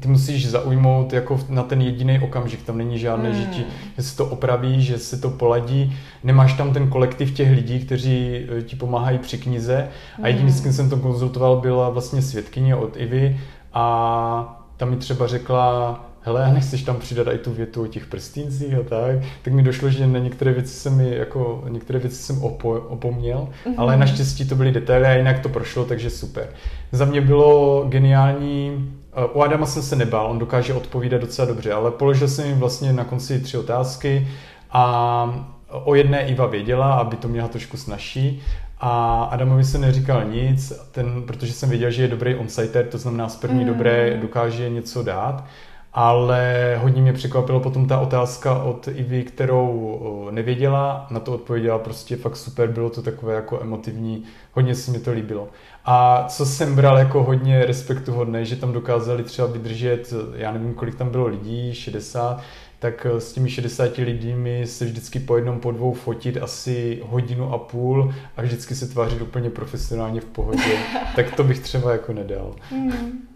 [0.00, 3.40] ty musíš zaujmout jako na ten jediný okamžik, tam není žádné hmm.
[3.40, 3.64] žití,
[3.96, 8.46] že se to opraví, že se to poladí, nemáš tam ten kolektiv těch lidí, kteří
[8.58, 9.88] eh, ti pomáhají při knize
[10.22, 10.58] a jediný, hmm.
[10.58, 13.40] s kým jsem to konzultoval, byla vlastně svědkyně od Ivy
[13.72, 18.74] a tam mi třeba řekla, hele, nechceš tam přidat i tu větu o těch prstýncích
[18.74, 22.42] a tak, tak mi došlo, že na některé věci jsem mi, jako, některé věci jsem
[22.42, 23.74] opo, opomněl, mm-hmm.
[23.76, 26.48] ale naštěstí to byly detaily a jinak to prošlo, takže super.
[26.92, 28.90] Za mě bylo geniální
[29.32, 32.92] u Adama jsem se nebál, on dokáže odpovídat docela dobře, ale položil jsem jim vlastně
[32.92, 34.28] na konci tři otázky
[34.70, 38.42] a o jedné Iva věděla, aby to měla trošku snažší
[38.80, 43.28] a Adamovi se neříkal nic, ten, protože jsem věděl, že je dobrý onsiter, to znamená
[43.28, 43.66] z první mm.
[43.66, 45.44] dobré dokáže něco dát,
[45.92, 52.16] ale hodně mě překvapilo potom ta otázka od Ivy, kterou nevěděla, na to odpověděla prostě
[52.16, 55.48] fakt super, bylo to takové jako emotivní, hodně se mi to líbilo.
[55.84, 60.94] A co jsem bral jako hodně respektuhodné, že tam dokázali třeba vydržet, já nevím, kolik
[60.94, 62.40] tam bylo lidí, 60,
[62.78, 67.58] tak s těmi 60 lidmi se vždycky po jednom, po dvou fotit asi hodinu a
[67.58, 70.78] půl a vždycky se tvářit úplně profesionálně v pohodě,
[71.16, 72.54] tak to bych třeba jako nedal.
[72.70, 73.29] Mm.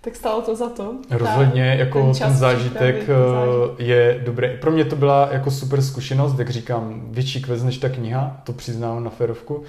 [0.00, 0.94] Tak stalo to za to.
[1.10, 4.48] Rozhodně, ta, jako ten, ten zážitek eh, zážitek je dobrý.
[4.60, 8.52] Pro mě to byla jako super zkušenost, jak říkám, větší kvez než ta kniha, to
[8.52, 9.62] přiznám na ferovku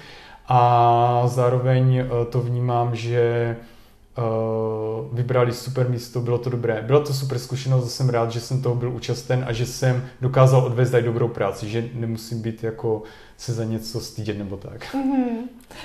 [0.48, 3.56] a zároveň eh, to vnímám, že
[4.18, 4.22] eh,
[5.12, 6.82] vybrali super místo, bylo to dobré.
[6.86, 10.64] Byla to super zkušenost, jsem rád, že jsem toho byl účasten a že jsem dokázal
[10.64, 13.02] odvést i dobrou práci, že nemusím být jako
[13.36, 14.94] se za něco stydět nebo tak.
[14.94, 15.36] Mm-hmm.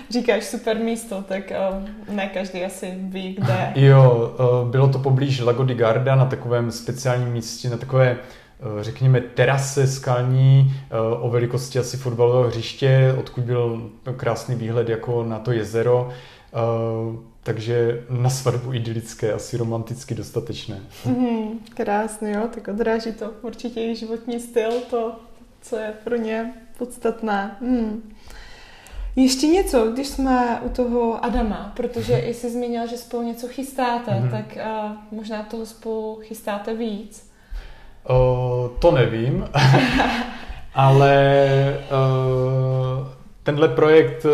[0.10, 3.74] Říkáš super místo, tak uh, ne každý asi ví, kde.
[3.86, 8.82] jo, uh, bylo to poblíž Lago di Garda na takovém speciálním místě, na takové uh,
[8.82, 10.74] řekněme, terase skalní
[11.20, 16.10] o velikosti asi fotbalového hřiště, odkud byl krásný výhled jako na to jezero.
[17.48, 20.80] Takže na svatbu idylické, asi romanticky dostatečné.
[21.06, 25.16] Mm, krásný, jo, tak odráží to určitě i životní styl, to,
[25.62, 27.58] co je pro ně podstatné.
[27.62, 28.14] Mm.
[29.16, 34.12] Ještě něco, když jsme u toho Adama, protože i jsi zmínil, že spolu něco chystáte,
[34.12, 34.32] mm-hmm.
[34.32, 37.32] tak uh, možná toho spolu chystáte víc.
[38.10, 39.50] Uh, to nevím,
[40.74, 41.40] ale
[41.92, 43.08] uh,
[43.44, 44.26] tenhle projekt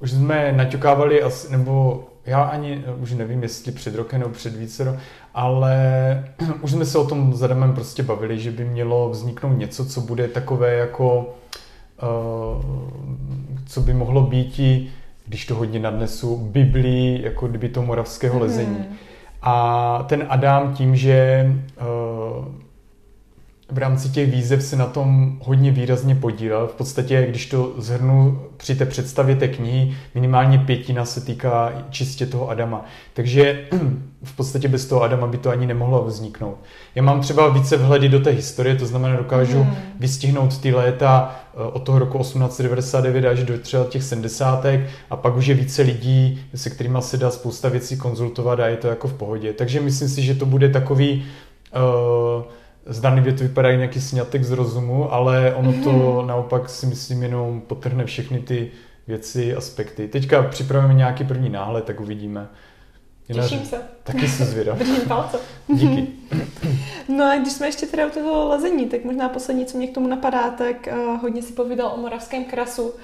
[0.00, 5.00] už jsme naťukávali, asi, nebo já ani už nevím, jestli před rokem nebo před více,
[5.34, 5.74] ale
[6.62, 10.00] už jsme se o tom s Adamem prostě bavili, že by mělo vzniknout něco, co
[10.00, 11.34] bude takové jako,
[12.02, 12.64] uh,
[13.66, 14.88] co by mohlo být i
[15.26, 18.84] když to hodně nadnesu, Biblii, jako kdyby to moravského lezení.
[19.42, 21.46] A ten Adam tím, že
[21.80, 22.44] uh,
[23.72, 26.66] v rámci těch výzev se na tom hodně výrazně podílel.
[26.66, 32.26] V podstatě, když to zhrnu při té představě té knihy, minimálně pětina se týká čistě
[32.26, 32.84] toho Adama.
[33.14, 33.64] Takže
[34.24, 36.58] v podstatě bez toho Adama by to ani nemohlo vzniknout.
[36.94, 39.76] Já mám třeba více vhledy do té historie, to znamená, dokážu hmm.
[39.98, 44.66] vystihnout ty léta eh, od toho roku 1899 až do třeba těch 70.
[45.10, 48.76] a pak už je více lidí, se kterými se dá spousta věcí konzultovat a je
[48.76, 49.52] to jako v pohodě.
[49.52, 51.24] Takže myslím si, že to bude takový
[52.36, 52.44] uh,
[52.90, 56.28] zdánlivě to vypadá nějaký snětek z rozumu, ale ono to mm.
[56.28, 58.70] naopak si myslím jenom potrhne všechny ty
[59.08, 60.08] věci, aspekty.
[60.08, 62.48] Teďka připravíme nějaký první náhled, tak uvidíme.
[63.26, 63.82] Těším se.
[64.02, 64.78] Taky se zvědav.
[64.78, 65.38] Držím palce.
[65.68, 66.06] Díky.
[67.08, 69.94] No a když jsme ještě teda u toho lezení, tak možná poslední, co mě k
[69.94, 72.94] tomu napadá, tak uh, hodně si povídal o moravském krasu.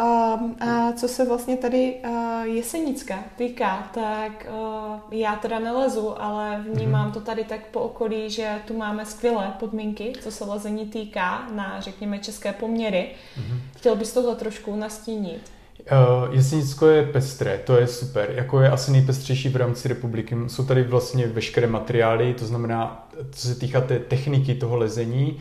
[0.00, 6.64] Um, a co se vlastně tady uh, Jesenicka týká, tak uh, já teda nelezu, ale
[6.72, 7.12] vnímám mhm.
[7.12, 11.80] to tady tak po okolí, že tu máme skvělé podmínky, co se lezení týká na,
[11.80, 13.08] řekněme, české poměry.
[13.38, 13.58] Mm-hmm.
[13.76, 15.52] Chtěl bys tohle trošku nastínit?
[15.92, 18.32] Uh, Jesenicko je pestré, to je super.
[18.34, 20.36] Jako je asi nejpestřejší v rámci republiky.
[20.46, 25.38] Jsou tady vlastně veškeré materiály, to znamená, co se týká té techniky toho lezení,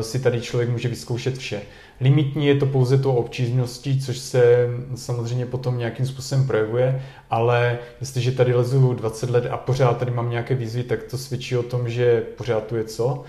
[0.00, 1.62] si tady člověk může vyzkoušet vše.
[2.00, 8.32] Limitní je to pouze tou obtížností, což se samozřejmě potom nějakým způsobem projevuje, ale jestliže
[8.32, 11.88] tady lezu 20 let a pořád tady mám nějaké výzvy, tak to svědčí o tom,
[11.88, 13.24] že pořád tu je co.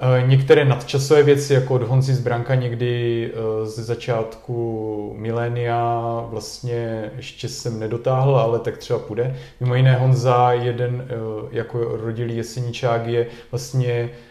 [0.00, 7.48] E, některé nadčasové věci, jako od Honzi Zbranka někdy e, ze začátku milénia, vlastně ještě
[7.48, 9.36] jsem nedotáhl, ale tak třeba půjde.
[9.60, 11.08] Mimo jiné Honza, jeden
[11.50, 14.23] jako rodilý jeseničák, je vlastně Eh,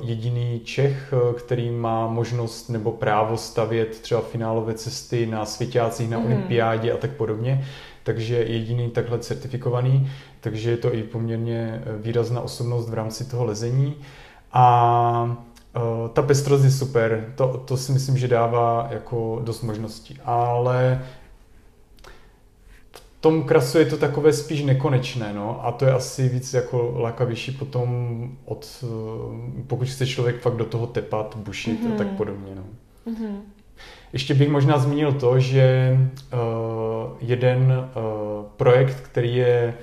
[0.00, 6.18] jediný Čech, eh, který má možnost nebo právo stavět třeba finálové cesty na světácích, na
[6.18, 6.26] mm.
[6.26, 7.64] olympiádě a tak podobně.
[8.02, 13.44] Takže jediný takhle certifikovaný, takže je to i poměrně eh, výrazná osobnost v rámci toho
[13.44, 13.96] lezení.
[14.52, 15.36] A
[16.12, 20.18] ta pestrost je super, to, to si myslím, že dává jako dost možností.
[20.24, 21.02] Ale
[23.26, 27.52] tom krasu je to takové spíš nekonečné, no, a to je asi víc jako lákavější
[27.52, 27.88] potom
[28.44, 31.94] od, eh, pokud chce člověk fakt do toho tepat, bušit mm-hmm.
[31.94, 32.16] a tak mhm.
[32.16, 32.62] podobně, no.
[33.12, 33.36] Mm-hmm.
[34.12, 35.96] Ještě bych možná zmínil to, že
[36.32, 36.38] uh,
[37.20, 39.74] jeden uh, projekt, který je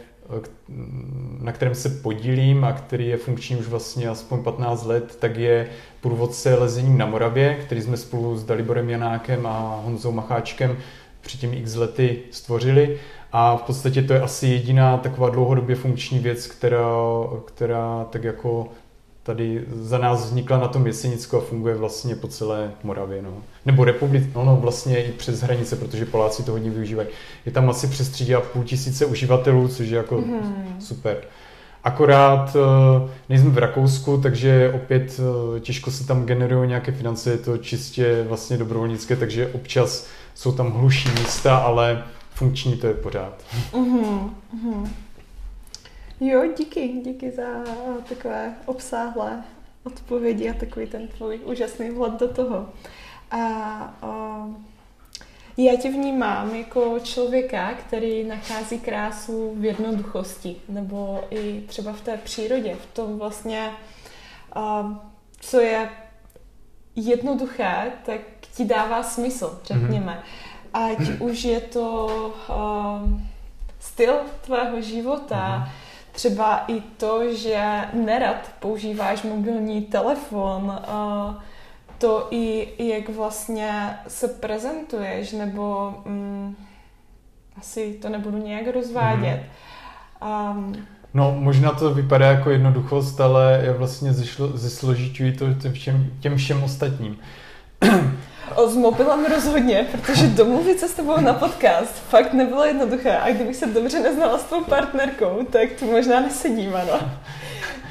[1.40, 5.70] na kterém se podílím a který je funkční už vlastně aspoň 15 let, tak je
[6.02, 10.78] průvodce lezení na Moravě, který jsme spolu s Daliborem Janákem a Honzou Macháčkem
[11.24, 13.00] před těmi x lety stvořili
[13.36, 16.88] a v podstatě to je asi jediná taková dlouhodobě funkční věc, která,
[17.46, 18.68] která tak jako
[19.24, 23.22] tady za nás vznikla na tom Jesenicku a funguje vlastně po celé Moravě.
[23.22, 23.34] No.
[23.66, 27.08] Nebo republice, no, no vlastně i přes hranice, protože Poláci to hodně využívají.
[27.46, 30.76] Je tam asi přes tři a půl tisíce uživatelů, což je jako mm.
[30.80, 31.18] super.
[31.84, 37.38] Akorát eh, nejsme v Rakousku, takže opět eh, těžko se tam generují nějaké finance, je
[37.38, 42.04] to čistě vlastně dobrovolnické, takže občas jsou tam hluší místa, ale
[42.34, 43.44] funkční to je pořád.
[43.72, 44.90] Uh-huh.
[46.20, 47.44] Jo, díky, díky za
[48.10, 49.44] takové obsáhlé
[49.84, 52.70] odpovědi a takový ten tvůj úžasný vhled do toho.
[53.32, 54.46] A o,
[55.58, 62.18] já tě vnímám jako člověka, který nachází krásu v jednoduchosti, nebo i třeba v té
[62.18, 63.72] přírodě, v tom vlastně,
[65.40, 65.90] co je
[66.96, 68.22] jednoduché, tak
[68.56, 70.24] ti dává smysl, řekněme.
[70.24, 72.08] Mm-hmm ať už je to
[72.50, 73.20] uh,
[73.80, 75.70] styl tvého života, mhm.
[76.12, 81.34] třeba i to, že nerad používáš mobilní telefon, uh,
[81.98, 86.56] to i jak vlastně se prezentuješ, nebo um,
[87.58, 89.44] asi to nebudu nějak rozvádět.
[90.22, 94.14] Um, No, možná to vypadá jako jednoduchost, ale já vlastně
[94.54, 97.18] zesložituji to těm všem, těm všem ostatním.
[98.56, 103.18] O, s mobilem rozhodně, protože domluvit se s tebou na podcast fakt nebylo jednoduché.
[103.18, 107.00] A kdybych se dobře neznala s tvou partnerkou, tak to možná nesedím, ano.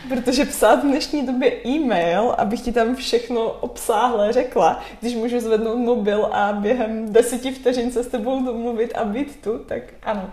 [0.09, 5.77] Protože psát v dnešní době e-mail, abych ti tam všechno obsáhle řekla, když můžu zvednout
[5.77, 10.31] mobil a během deseti vteřin se s tebou domluvit a být tu, tak ano.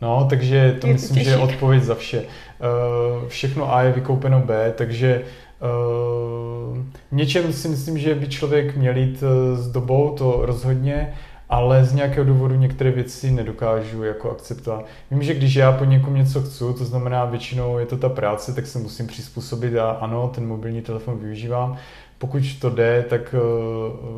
[0.00, 2.18] No, takže to je myslím, to že je odpověď za vše.
[2.20, 5.24] Uh, všechno A je vykoupeno B, takže
[5.62, 6.78] Uh,
[7.12, 11.14] něčem si myslím, že by člověk měl jít uh, s dobou, to rozhodně,
[11.48, 14.86] ale z nějakého důvodu některé věci nedokážu jako akceptovat.
[15.10, 18.54] Vím, že když já po někom něco chci, to znamená většinou je to ta práce,
[18.54, 21.76] tak se musím přizpůsobit a ano, ten mobilní telefon využívám.
[22.22, 23.38] Pokud to jde, tak eh,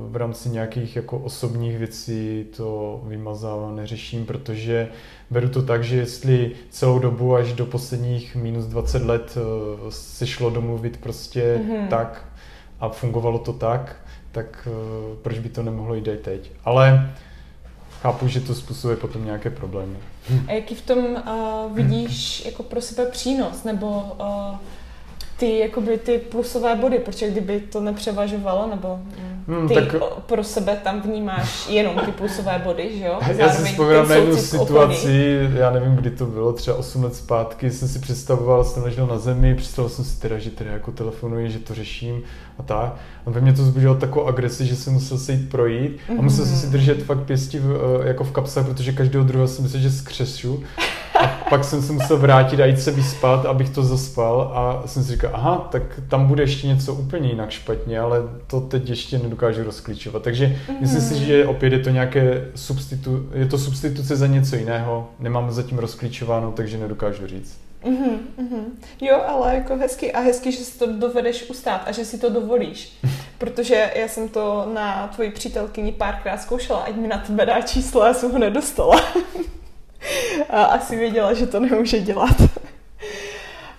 [0.08, 4.88] v rámci nějakých jako osobních věcí to vymazávám, neřeším, protože
[5.30, 10.26] beru to tak, že jestli celou dobu až do posledních minus 20 let eh, se
[10.26, 11.88] šlo domluvit prostě mm-hmm.
[11.88, 12.28] tak
[12.80, 13.96] a fungovalo to tak,
[14.32, 16.52] tak uh, proč by to nemohlo jít teď.
[16.64, 17.14] Ale
[18.02, 19.96] chápu, že to způsobuje potom nějaké problémy.
[20.48, 24.56] A jaký v tom uh, vidíš jako pro sebe přínos, nebo uh,
[25.36, 28.98] ty, jakoby ty plusové body, protože kdyby to nepřevažovalo, nebo
[29.48, 29.94] hmm, ty tak...
[30.26, 33.18] pro sebe tam vnímáš jenom ty plusové body, že jo?
[33.20, 35.58] Zároveň já si vzpomínám na jednu situaci, okolí.
[35.58, 39.18] já nevím, kdy to bylo, třeba 8 let zpátky, jsem si představoval, jsem ležel na
[39.18, 42.22] zemi, představoval jsem si teda, že teda jako telefonuji, že to řeším
[42.58, 42.96] a tak.
[43.26, 46.46] A ve mně to zbudilo takovou agresi, že jsem musel se jít projít a musel
[46.46, 49.82] jsem si držet fakt pěstí v, eh, jako v kapse, protože každého druhého jsem myslel,
[49.82, 50.62] že skřesu.
[51.22, 55.04] A pak jsem se musel vrátit a jít se vyspat, abych to zaspal a jsem
[55.04, 59.18] si říkal, aha, tak tam bude ještě něco úplně jinak špatně, ale to teď ještě
[59.18, 60.22] nedokážu rozklíčovat.
[60.22, 60.80] Takže mm-hmm.
[60.80, 65.52] myslím si, že opět je to nějaké substitu, je to substituce za něco jiného, nemám
[65.52, 67.63] zatím rozklíčováno, takže nedokážu říct.
[67.84, 68.64] Mm-hmm, mm-hmm.
[69.00, 72.30] Jo, ale jako hezky a hezky, že si to dovedeš ustát a že si to
[72.30, 72.98] dovolíš.
[73.38, 78.04] Protože já jsem to na tvoji přítelkyni párkrát zkoušela, ať mi na tebe dá číslo,
[78.04, 79.00] já jsem ho nedostala.
[80.50, 82.36] a asi věděla, že to nemůže dělat.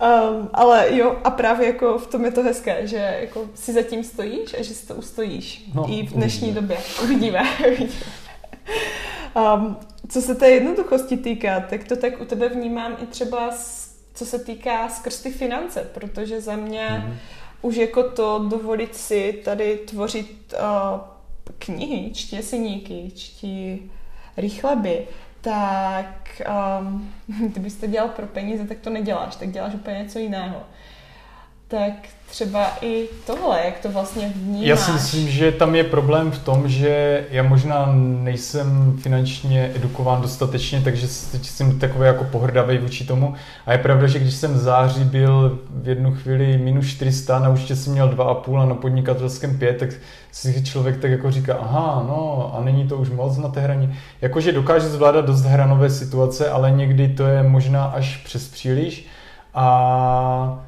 [0.02, 4.04] Um, ale jo, a právě jako v tom je to hezké, že jako si zatím
[4.04, 5.66] stojíš a že si to ustojíš.
[5.74, 6.62] No, I v dnešní uvidíme.
[6.62, 6.78] době.
[7.04, 7.42] Uvidíme.
[7.68, 8.02] uvidíme.
[9.36, 9.78] Um,
[10.10, 13.52] co se té jednoduchosti týká, tak to tak u tebe vnímám i třeba,
[14.16, 17.16] co se týká skrz ty finance, protože za mě mm-hmm.
[17.62, 21.00] už jako to dovolit si tady tvořit uh,
[21.60, 23.92] knihy, čtí siníky, čtí
[24.38, 25.08] rychleby,
[25.42, 26.42] tak
[26.80, 27.14] um,
[27.48, 30.64] kdybyste dělal pro peníze, tak to neděláš, tak děláš úplně něco jiného.
[31.68, 31.94] Tak
[32.30, 34.68] třeba i tohle, jak to vlastně vnímáš.
[34.68, 40.22] Já si myslím, že tam je problém v tom, že já možná nejsem finančně edukován
[40.22, 43.34] dostatečně, takže jsem takový jako pohrdavý vůči tomu.
[43.66, 47.50] A je pravda, že když jsem v září byl v jednu chvíli minus 400, na
[47.50, 49.90] účtě jsem měl 2,5 a na podnikatelském 5, tak
[50.32, 53.96] si člověk tak jako říká, aha, no a není to už moc na té hraní.
[54.22, 59.08] Jakože dokáže zvládat dost hranové situace, ale někdy to je možná až přes příliš.
[59.54, 60.65] A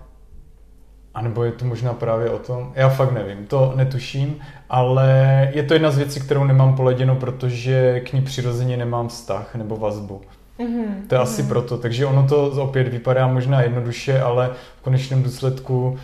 [1.17, 4.39] a nebo je to možná právě o tom, já fakt nevím, to netuším,
[4.69, 5.07] ale
[5.53, 9.77] je to jedna z věcí, kterou nemám poleděno, protože k ní přirozeně nemám vztah nebo
[9.77, 10.21] vazbu.
[10.59, 10.85] Mm-hmm.
[11.07, 11.23] To je mm-hmm.
[11.23, 14.49] asi proto, takže ono to opět vypadá možná jednoduše, ale
[14.79, 15.97] v konečném důsledku uh,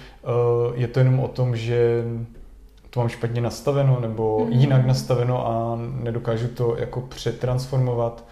[0.75, 2.03] je to jenom o tom, že
[2.89, 4.59] to mám špatně nastaveno nebo mm-hmm.
[4.59, 8.23] jinak nastaveno a nedokážu to jako přetransformovat.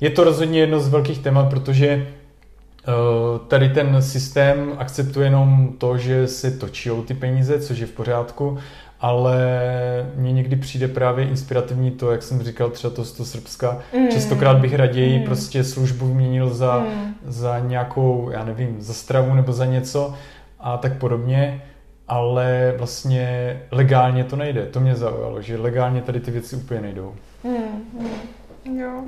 [0.00, 2.08] Je to rozhodně jedno z velkých témat, protože
[3.48, 8.58] tady ten systém akceptuje jenom to, že se točí ty peníze, což je v pořádku,
[9.00, 9.38] ale
[10.16, 13.78] mně někdy přijde právě inspirativní to, jak jsem říkal, třeba to z toho Srbska.
[13.96, 14.08] Mm.
[14.08, 15.24] Častokrát bych raději mm.
[15.24, 17.14] prostě službu vyměnil za, mm.
[17.26, 20.14] za nějakou, já nevím, za stravu nebo za něco
[20.60, 21.62] a tak podobně,
[22.08, 24.66] ale vlastně legálně to nejde.
[24.66, 27.14] To mě zaujalo, že legálně tady ty věci úplně nejdou.
[27.44, 27.52] Mm.
[28.00, 28.78] Mm.
[28.78, 29.02] Jo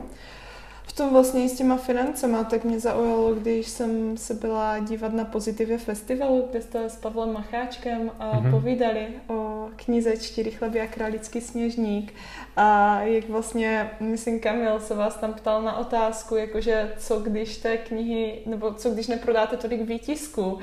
[0.99, 5.79] tom vlastně s těma financema, tak mě zaujalo, když jsem se byla dívat na Pozitivě
[5.79, 8.51] festivalu, kde jste s Pavlem Macháčkem a mm-hmm.
[8.51, 12.15] povídali o knize Čtyři chleby a králický sněžník.
[12.57, 17.77] A jak vlastně, myslím, Kamil se vás tam ptal na otázku, jakože co když té
[17.77, 20.59] knihy, nebo co když neprodáte tolik výtisku,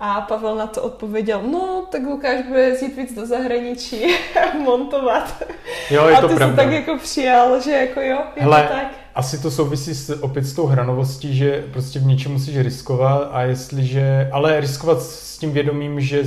[0.00, 4.06] a Pavel na to odpověděl, no, tak Lukáš bude jezdit víc do zahraničí
[4.58, 5.42] montovat.
[5.90, 6.56] Jo, je a to ty pravda.
[6.56, 10.44] tak jako přijal, že jako jo, je Hele, to tak asi to souvisí s, opět
[10.44, 15.52] s tou hranovostí, že prostě v něčem musíš riskovat a jestliže, ale riskovat s tím
[15.52, 16.24] vědomím, že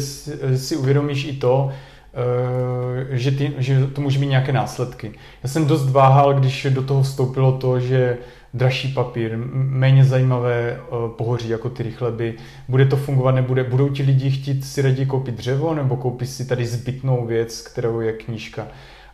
[0.56, 1.72] si uvědomíš i to,
[2.14, 5.12] eh, že, ty, že to může mít nějaké následky.
[5.44, 8.18] Já jsem dost váhal, když do toho vstoupilo to, že
[8.54, 12.34] dražší papír, méně zajímavé eh, pohoří jako ty rychleby,
[12.68, 16.46] bude to fungovat, nebude, budou ti lidi chtít si raději koupit dřevo nebo koupit si
[16.46, 18.68] tady zbytnou věc, kterou je knížka.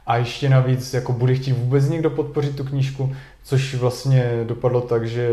[0.07, 5.07] A ještě navíc, jako bude chtít vůbec někdo podpořit tu knížku, což vlastně dopadlo tak,
[5.07, 5.29] že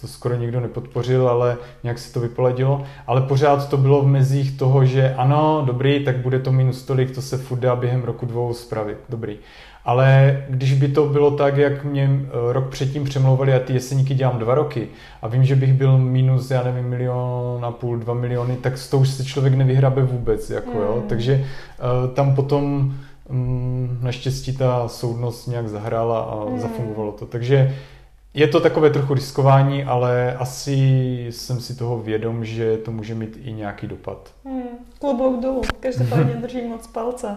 [0.00, 2.82] to skoro nikdo nepodpořil, ale nějak si to vypoladilo.
[3.06, 7.10] Ale pořád to bylo v mezích toho, že ano, dobrý, tak bude to minus tolik,
[7.10, 9.36] to se furt dá během roku dvou spravit, dobrý.
[9.84, 14.14] Ale když by to bylo tak, jak mě eh, rok předtím přemlouvali, a ty jeseníky
[14.14, 14.88] dělám dva roky
[15.22, 18.90] a vím, že bych byl minus, já nevím, milion a půl, dva miliony, tak s
[18.90, 20.50] tou už se člověk nevyhrabe vůbec.
[20.50, 21.02] Jako, jo?
[21.08, 22.94] Takže uh, tam potom
[23.28, 26.60] mm, naštěstí ta soudnost nějak zahrála a mm.
[26.60, 27.26] zafungovalo to.
[27.26, 27.76] Takže
[28.34, 30.76] je to takové trochu riskování, ale asi
[31.30, 34.30] jsem si toho vědom, že to může mít i nějaký dopad.
[34.44, 34.68] Hmm,
[34.98, 37.36] klobouk dolů, každopádně držím moc palce.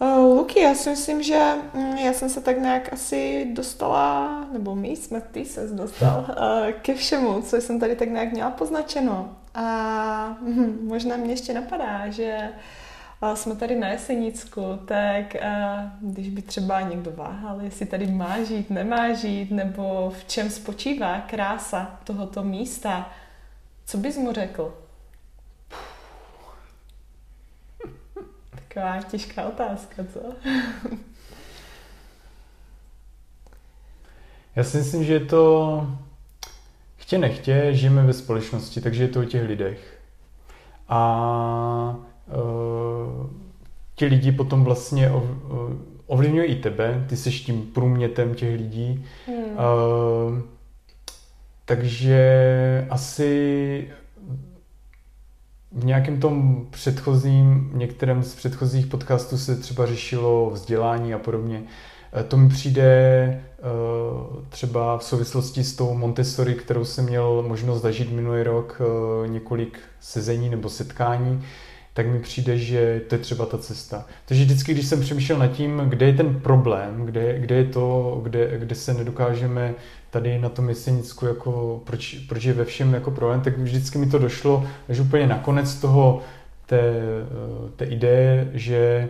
[0.00, 1.40] Uh, Luky, já si myslím, že
[1.74, 6.72] mm, já jsem se tak nějak asi dostala, nebo my jsme, ty se dostal uh,
[6.82, 9.30] ke všemu, co jsem tady tak nějak měla poznačeno.
[9.54, 12.56] A hm, možná mě ještě napadá, že uh,
[13.34, 15.36] jsme tady na Jesenicku, tak
[16.00, 21.20] když by třeba někdo váhal, jestli tady má žít, nemá žít, nebo v čem spočívá
[21.20, 23.12] krása tohoto místa,
[23.84, 24.78] co bys mu řekl?
[28.50, 30.20] Taková těžká otázka, co?
[34.56, 35.86] Já si myslím, že je to
[36.96, 40.00] chtě nechtě, žijeme ve společnosti, takže je to o těch lidech.
[40.88, 41.96] A
[43.94, 45.22] ti lidi potom vlastně uh,
[46.06, 49.04] ovlivňují i tebe, ty jsi tím průmětem těch lidí.
[49.26, 49.44] Hmm.
[49.44, 50.40] Uh,
[51.64, 53.88] takže asi
[55.72, 61.62] v nějakém tom předchozím, některém z předchozích podcastů se třeba řešilo vzdělání a podobně.
[62.12, 63.62] Eh, to mi přijde eh,
[64.48, 69.78] třeba v souvislosti s tou Montessori, kterou jsem měl možnost zažít minulý rok eh, několik
[70.00, 71.42] sezení nebo setkání,
[71.98, 74.06] tak mi přijde, že to je třeba ta cesta.
[74.26, 78.20] Takže vždycky, když jsem přemýšlel nad tím, kde je ten problém, kde, kde je to,
[78.22, 79.74] kde, kde se nedokážeme
[80.10, 84.06] tady na tom Jesenicku, jako proč, proč je ve všem jako problém, tak vždycky mi
[84.06, 86.20] to došlo až úplně nakonec toho
[86.66, 86.82] té,
[87.76, 89.08] té ideje, že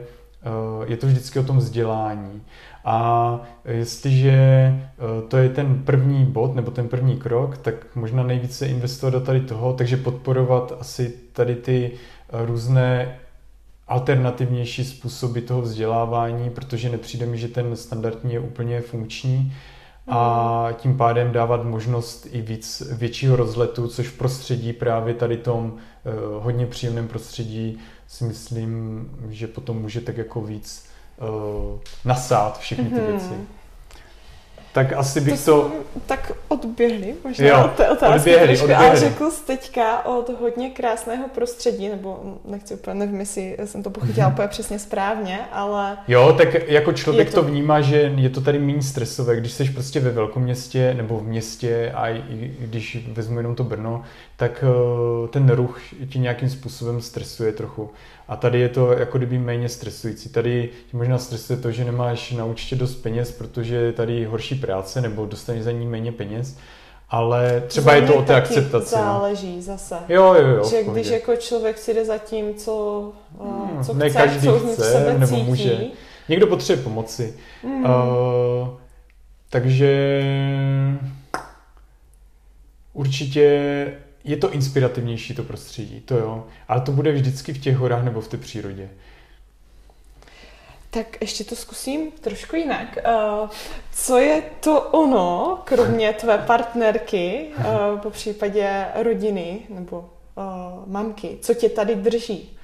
[0.86, 2.43] je to vždycky o tom vzdělání.
[2.85, 4.74] A jestliže
[5.28, 9.40] to je ten první bod nebo ten první krok, tak možná nejvíce investovat do tady
[9.40, 11.90] toho, takže podporovat asi tady ty
[12.33, 13.19] různé
[13.89, 19.55] alternativnější způsoby toho vzdělávání, protože nepřijde mi, že ten standardní je úplně funkční
[20.09, 25.77] a tím pádem dávat možnost i víc většího rozletu, což v prostředí právě tady tom
[25.77, 26.11] eh,
[26.41, 30.89] hodně příjemném prostředí si myslím, že potom může tak jako víc
[31.19, 33.37] uh, nasát všechny ty mm-hmm.
[34.79, 35.63] Tak asi bych to...
[35.63, 35.73] to...
[36.07, 38.87] tak odběhli možná jo, od té otázky odběhli, trošku, odběhli.
[38.87, 43.91] ale řekl jsi teďka od hodně krásného prostředí, nebo nechci úplně, nevím, jestli jsem to
[43.91, 45.99] pochytila úplně přesně správně, ale...
[46.09, 47.35] Jo, tak jako člověk to...
[47.35, 51.23] to vnímá, že je to tady méně stresové, když jsi prostě ve velkoměstě nebo v
[51.23, 54.03] městě a i když vezmu jenom to Brno,
[54.37, 57.91] tak eh, ten ruch ti nějakým způsobem stresuje trochu.
[58.29, 60.29] A tady je to jako kdyby méně stresující.
[60.29, 64.55] Tady ti možná stresuje to, že nemáš na účtě dost peněz, protože je tady horší
[64.69, 66.57] práce nebo dostaneš za ní méně peněz.
[67.11, 68.95] Ale třeba je to o té akceptaci.
[68.95, 69.03] No.
[69.03, 69.62] záleží no.
[69.62, 69.97] zase.
[70.09, 70.69] Jo, jo, jo.
[70.70, 74.59] Že když jako člověk si jde za tím, co, hmm, co ne chce, každý co
[74.59, 75.43] chce, nebo cítí.
[75.43, 75.81] může.
[76.28, 77.35] Někdo potřebuje pomoci.
[77.62, 77.85] Hmm.
[77.85, 78.69] Uh,
[79.51, 80.12] takže
[82.93, 83.43] určitě
[84.24, 86.45] je to inspirativnější to prostředí, to jo.
[86.69, 88.89] Ale to bude vždycky v těch horách nebo v té přírodě.
[90.99, 92.99] Tak ještě to zkusím trošku jinak.
[93.43, 93.49] Uh,
[93.93, 100.45] co je to ono, kromě tvé partnerky, uh, po případě rodiny nebo uh,
[100.87, 102.59] mamky, co tě tady drží?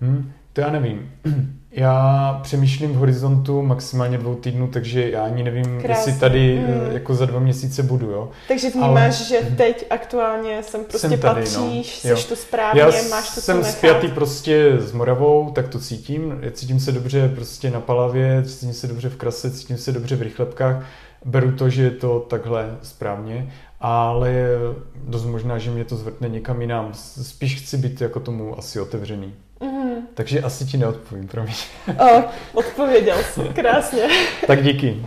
[0.00, 1.12] Hmm, to já nevím.
[1.74, 5.88] Já přemýšlím v horizontu maximálně dvou týdnů, takže já ani nevím, Krásný.
[5.88, 6.92] jestli tady mm.
[6.92, 8.30] jako za dva měsíce budu, jo.
[8.48, 9.28] Takže vnímáš, Ale...
[9.28, 12.16] že teď aktuálně jsem prostě jsem tady, patříš, no.
[12.16, 16.40] jsi to správně, já máš to jsem spjatý prostě s Moravou, tak to cítím.
[16.52, 20.22] Cítím se dobře prostě na Palavě, cítím se dobře v Krase, cítím se dobře v
[20.22, 20.86] Rychlebkách.
[21.24, 24.48] Beru to, že je to takhle správně, ale je
[24.94, 26.90] dost možná, že mě to zvrtne někam jinam.
[27.22, 29.34] Spíš chci být jako tomu asi otevřený.
[29.60, 29.91] Mm-hmm.
[30.14, 31.54] Takže asi ti neodpovím, promiň.
[31.98, 32.24] O,
[32.54, 34.02] odpověděl jsi, krásně.
[34.46, 35.06] tak díky.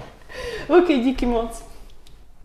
[0.68, 1.66] Ok, díky moc.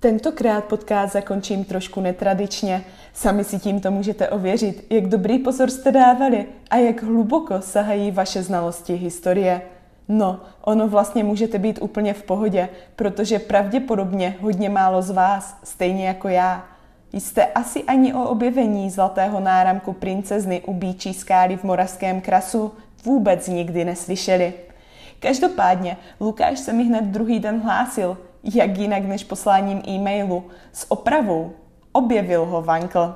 [0.01, 2.85] Tentokrát podcast zakončím trošku netradičně.
[3.13, 8.43] Sami si tímto můžete ověřit, jak dobrý pozor jste dávali a jak hluboko sahají vaše
[8.43, 9.63] znalosti historie.
[10.09, 16.07] No, ono vlastně můžete být úplně v pohodě, protože pravděpodobně hodně málo z vás, stejně
[16.07, 16.65] jako já,
[17.13, 22.73] Jste asi ani o objevení zlatého náramku princezny u Bíčí skály v Moravském krasu
[23.05, 24.55] vůbec nikdy neslyšeli.
[25.21, 28.19] Každopádně Lukáš se mi hned druhý den hlásil,
[28.55, 31.53] jak jinak než posláním e-mailu, s opravou.
[31.93, 33.15] Objevil ho Vankl.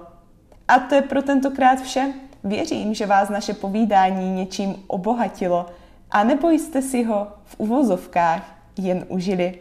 [0.69, 2.13] A to je pro tentokrát vše.
[2.45, 5.67] Věřím, že vás naše povídání něčím obohatilo
[6.11, 9.59] a nebo jste si ho v uvozovkách jen užili.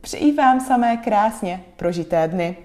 [0.00, 2.56] Přeji vám samé krásně prožité dny.